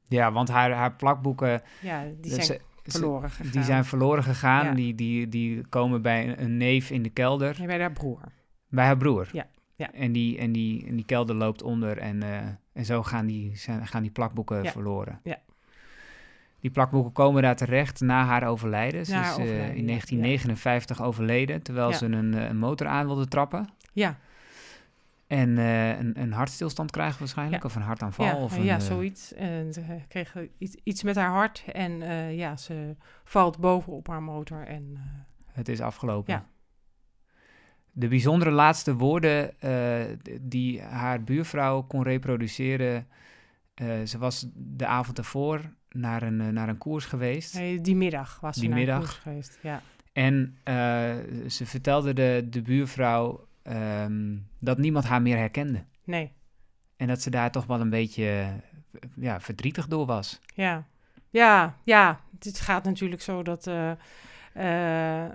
[0.07, 1.61] Ja, want haar, haar plakboeken...
[1.81, 3.51] Ja, die zijn verloren gegaan.
[3.51, 4.75] Die zijn verloren gegaan.
[4.75, 7.57] Die, die, die komen bij een neef in de kelder.
[7.65, 8.21] bij haar broer.
[8.69, 9.29] Bij haar broer.
[9.31, 9.47] Ja.
[9.75, 9.91] ja.
[9.91, 12.37] En, die, en, die, en die kelder loopt onder en, uh,
[12.73, 15.19] en zo gaan die, zijn, gaan die plakboeken verloren.
[15.23, 15.39] Ja.
[16.63, 19.05] Die plakboeken komen daar terecht na haar overlijden.
[19.05, 23.69] Ze is uh, in 1959 overleden, terwijl ze een, eh, een motor aan wilde trappen.
[23.93, 24.17] Ja.
[25.27, 28.25] En uh, een, een hartstilstand krijgen waarschijnlijk, of een hartaanval.
[28.25, 29.33] Ja, of een, ja zoiets.
[29.33, 34.07] En ze kreeg iets, iets met haar hart en uh, ja, ze valt boven op
[34.07, 34.97] haar motor en...
[35.51, 36.33] Het is afgelopen.
[36.33, 36.45] Ja.
[37.91, 39.53] De bijzondere laatste woorden
[40.41, 43.07] die haar buurvrouw kon reproduceren...
[44.03, 45.61] ze was de avond ervoor
[45.93, 47.53] naar een, naar een koers geweest.
[47.53, 48.97] Nee, die middag was ze die naar middag.
[48.97, 49.81] een koers geweest, ja.
[50.13, 50.57] En
[51.47, 55.83] ze vertelde de, de buurvrouw um, dat niemand haar meer herkende.
[56.03, 56.31] Nee.
[56.97, 58.45] En dat ze daar toch wel een beetje
[59.15, 60.39] ja, verdrietig door was.
[60.53, 60.87] Ja,
[61.29, 62.19] ja, ja.
[62.39, 63.91] Het gaat natuurlijk zo dat, uh,
[64.57, 65.29] uh,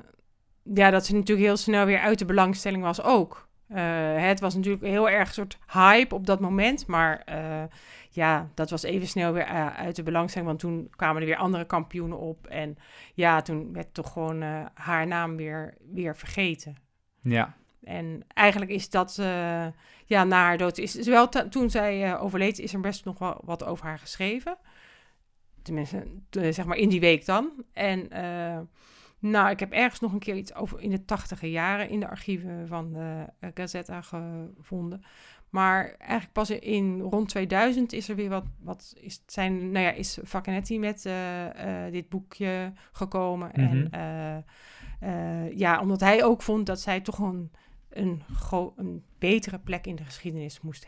[0.63, 3.48] ja, dat ze natuurlijk heel snel weer uit de belangstelling was ook.
[3.71, 3.79] Uh,
[4.17, 7.25] het was natuurlijk heel erg een soort hype op dat moment, maar
[8.11, 9.45] ja, dat was even snel weer
[9.75, 12.79] uit de belangstelling, want toen kwamen er weer andere kampioenen op en
[13.15, 14.43] ja, toen werd toch gewoon
[14.75, 16.77] haar naam weer, weer vergeten.
[17.21, 17.57] Ja.
[17.85, 19.67] En eigenlijk is dat, uh,
[20.05, 23.19] ja, na haar dood, is, is wel toen zij uh, overleed, is er best nog
[23.19, 24.57] wel wat over haar geschreven.
[25.63, 27.51] Tenminste, zeg maar in die week dan.
[27.73, 28.59] En uh,
[29.19, 32.09] nou, ik heb ergens nog een keer iets over in de tachtige jaren in de
[32.09, 35.03] archieven van de Gazetta gevonden.
[35.51, 39.91] Maar eigenlijk pas in rond 2000 is er weer wat, wat is, zijn, nou ja,
[39.91, 41.11] is Facchinetti met
[41.91, 43.51] dit boekje gekomen.
[43.55, 43.87] Mm -hmm.
[43.91, 44.45] En
[45.57, 47.51] ja, omdat hij ook vond dat zij toch een
[47.89, 48.23] een,
[48.77, 50.87] een betere plek in de geschiedenis moest,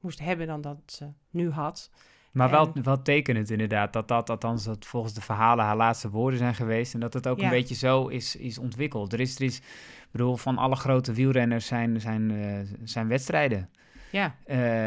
[0.00, 1.90] moest hebben dan dat ze nu had.
[2.32, 6.38] Maar wel, wel tekenend inderdaad, dat dat althans dat volgens de verhalen haar laatste woorden
[6.38, 6.94] zijn geweest.
[6.94, 9.12] En dat het ook een beetje zo is, is ontwikkeld.
[9.12, 13.68] Er is, er is, ik bedoel, van alle grote wielrenners zijn, zijn, uh, zijn wedstrijden.
[14.10, 14.36] Ja.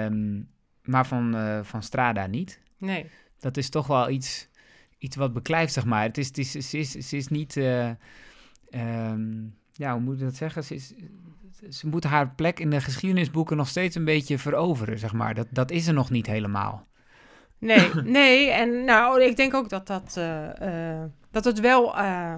[0.06, 0.50] Um,
[0.84, 2.60] maar van, uh, van Strada niet.
[2.78, 3.10] Nee.
[3.40, 4.48] Dat is toch wel iets,
[4.98, 6.04] iets wat beklijft, zeg maar.
[6.04, 7.90] Het is, het is, ze, is, is niet, uh,
[9.10, 10.64] um, ja, hoe moet ik dat zeggen?
[10.64, 10.94] Ze is
[11.70, 15.34] ze moet haar plek in de geschiedenisboeken nog steeds een beetje veroveren, zeg maar.
[15.34, 16.88] Dat, dat is er nog niet helemaal.
[17.60, 17.90] Nee,
[18.20, 18.50] nee.
[18.50, 22.34] En nou, ik denk ook dat, dat, uh, uh, dat het wel uh,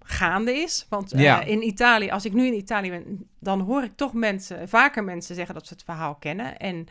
[0.00, 0.86] gaande is.
[0.88, 1.40] Want ja.
[1.40, 5.34] in Italië, als ik nu in Italië ben, dan hoor ik toch mensen, vaker mensen
[5.34, 6.56] zeggen dat ze het verhaal kennen.
[6.58, 6.86] En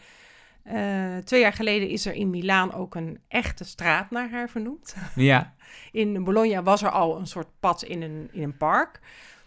[1.24, 4.95] twee jaar geleden is er in Milaan ook een echte straat naar haar vernoemd.
[5.15, 5.53] Ja.
[5.91, 8.99] in Bologna was er al een soort pad in een, in een park.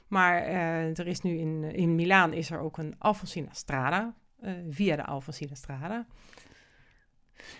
[0.08, 4.14] Maar er is nu in, in Milaan is er ook een Alfonsina Strada,
[4.70, 6.06] via de Alfonsina Strada.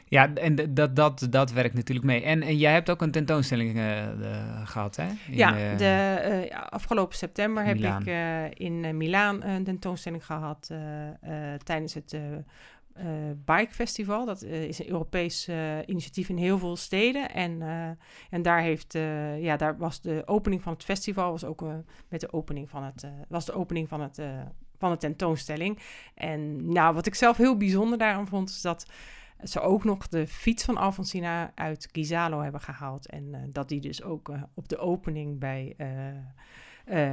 [0.05, 2.23] Ja, en dat, dat, dat werkt natuurlijk mee.
[2.23, 4.07] En, en jij hebt ook een tentoonstelling uh,
[4.65, 5.07] gehad, hè?
[5.07, 8.07] In, ja, de, afgelopen september heb ik
[8.59, 10.71] in Milaan een tentoonstelling gehad
[11.65, 12.17] tijdens het
[13.45, 14.25] Bike Festival.
[14.25, 15.49] Dat is een Europees
[15.87, 17.31] initiatief in heel veel steden.
[17.31, 17.63] En,
[18.31, 18.93] en daar, heeft,
[19.39, 21.65] ja, daar was de opening van het festival was ook
[22.09, 24.23] met de opening van het, was de opening van, het,
[24.79, 25.79] van de tentoonstelling.
[26.15, 28.87] En nou, wat ik zelf heel bijzonder daaraan vond, is dat
[29.43, 33.07] ze ook nog de fiets van Alfonsina uit Gizalo hebben gehaald.
[33.07, 35.77] En dat die dus ook op de opening bij,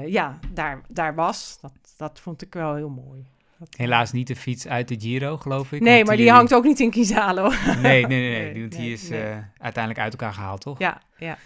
[0.06, 1.58] ja, daar, daar was.
[1.62, 3.28] Dat, dat vond ik wel heel mooi.
[3.58, 5.82] Dat- Helaas niet de fiets uit de Giro, geloof ik.
[5.82, 7.50] Nee, want maar die hangt ook niet in Kizalo.
[7.66, 8.32] Nee, nee, nee.
[8.32, 8.54] nee.
[8.54, 9.22] Nee, Die, is nee.
[9.24, 10.80] eh, uiteindelijk uit elkaar gehaald, toch?
[10.80, 11.38] ja, ja.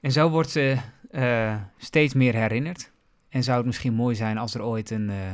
[0.00, 0.76] En zo wordt ze
[1.10, 2.90] eh, steeds meer herinnerd.
[3.28, 5.32] En zou het misschien mooi zijn als er ooit een, eh,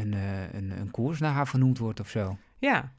[0.00, 2.38] een, eh, een, een koers naar haar vernoemd wordt of zo.
[2.58, 2.92] Ja,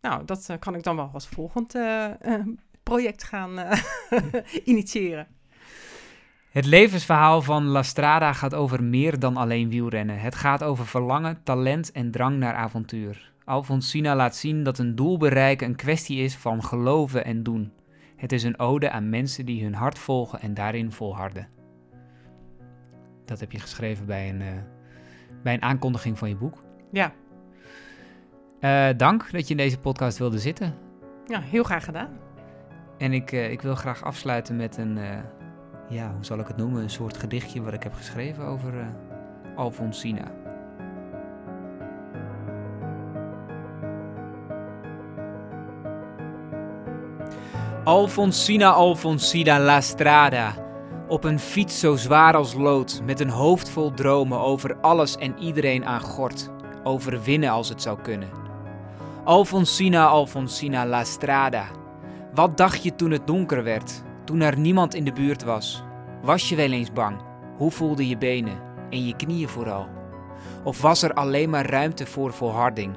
[0.00, 2.46] nou, dat eh, kan ik dan wel als volgend eh, eh,
[2.82, 3.58] project gaan
[4.64, 5.26] initiëren.
[6.50, 10.20] Het levensverhaal van La Strada gaat over meer dan alleen wielrennen.
[10.20, 13.32] Het gaat over verlangen, talent en drang naar avontuur.
[13.44, 17.72] Alfonsina laat zien dat een doel bereiken een kwestie is van geloven en doen.
[18.16, 21.48] Het is een ode aan mensen die hun hart volgen en daarin volharden.
[23.24, 24.42] Dat heb je geschreven bij een,
[25.42, 26.62] bij een aankondiging van je boek.
[26.92, 27.12] Ja,
[28.60, 30.74] Eh, dank dat je in deze podcast wilde zitten.
[31.26, 32.18] ja heel graag gedaan.
[32.98, 35.18] En ik, eh, ik wil graag afsluiten met een, eh,
[35.88, 36.82] ja, hoe zal ik het noemen?
[36.82, 38.72] Een soort gedichtje wat ik heb geschreven over
[39.56, 40.32] Alfonsina.
[47.84, 50.54] Alfonsina, Alfonsina la strada.
[51.08, 55.38] Op een fiets zo zwaar als lood, met een hoofd vol dromen over alles en
[55.38, 56.50] iedereen aan gort.
[56.82, 58.49] Overwinnen als het zou kunnen.
[59.30, 61.64] Alfonsina, Alfonsina la strada.
[62.34, 65.82] Wat dacht je toen het donker werd, toen er niemand in de buurt was?
[66.22, 67.20] Was je wel eens bang?
[67.56, 68.60] Hoe voelden je benen
[68.90, 69.88] en je knieën vooral?
[70.64, 72.96] Of was er alleen maar ruimte voor volharding?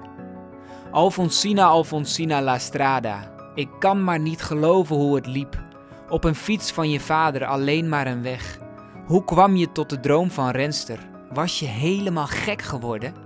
[0.91, 3.31] Alfonsina, Alfonsina la strada.
[3.55, 5.63] Ik kan maar niet geloven hoe het liep.
[6.09, 8.59] Op een fiets van je vader alleen maar een weg.
[9.05, 10.99] Hoe kwam je tot de droom van renster?
[11.33, 13.22] Was je helemaal gek geworden?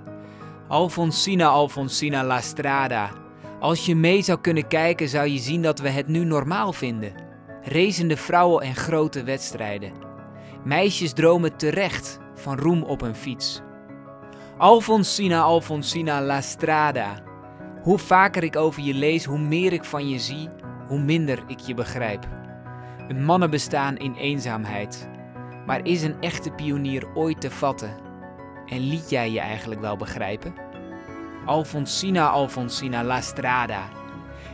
[0.67, 3.09] Alfonsina, Alfonsina la strada.
[3.59, 7.13] Als je mee zou kunnen kijken, zou je zien dat we het nu normaal vinden.
[7.61, 9.91] Racende vrouwen en grote wedstrijden.
[10.63, 13.61] Meisjes dromen terecht van roem op een fiets.
[14.57, 17.23] Alfonsina, Alfonsina la strada.
[17.81, 20.49] Hoe vaker ik over je lees, hoe meer ik van je zie,
[20.87, 22.27] hoe minder ik je begrijp.
[23.07, 25.09] Een mannenbestaan in eenzaamheid.
[25.65, 28.06] Maar is een echte pionier ooit te vatten?
[28.67, 30.53] En liet jij je eigenlijk wel begrijpen?
[31.45, 33.89] Alfonsina, Alfonsina la strada.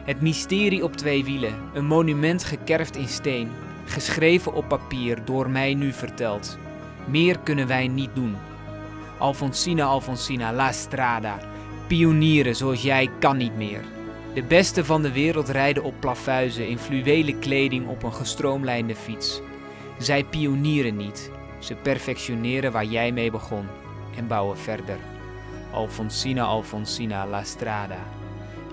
[0.03, 3.49] Het mysterie op twee wielen, een monument gekerfd in steen,
[3.86, 6.57] geschreven op papier, door mij nu verteld.
[7.05, 8.36] Meer kunnen wij niet doen.
[9.18, 11.38] Alfonsina, Alfonsina la strada.
[11.88, 13.82] Pionieren zoals jij kan niet meer.
[14.34, 19.41] De beste van de wereld rijden op plafuizen in fluwelen kleding op een gestroomlijnde fiets.
[19.97, 23.66] Zij pionieren niet, ze perfectioneren waar jij mee begon
[24.18, 24.97] en bouwen verder.
[25.72, 27.99] Alfonsina, Alfonsina la strada.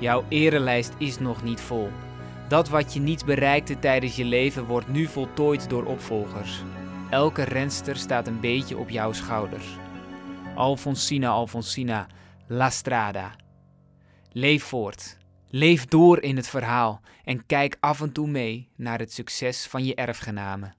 [0.01, 1.91] Jouw erelijst is nog niet vol.
[2.49, 6.63] Dat wat je niet bereikte tijdens je leven wordt nu voltooid door opvolgers.
[7.11, 9.67] Elke renster staat een beetje op jouw schouders.
[10.55, 12.07] Alfonsina, Alfonsina
[12.47, 13.35] la strada.
[14.33, 15.19] Leef voort.
[15.49, 19.85] Leef door in het verhaal en kijk af en toe mee naar het succes van
[19.85, 20.75] je erfgenamen.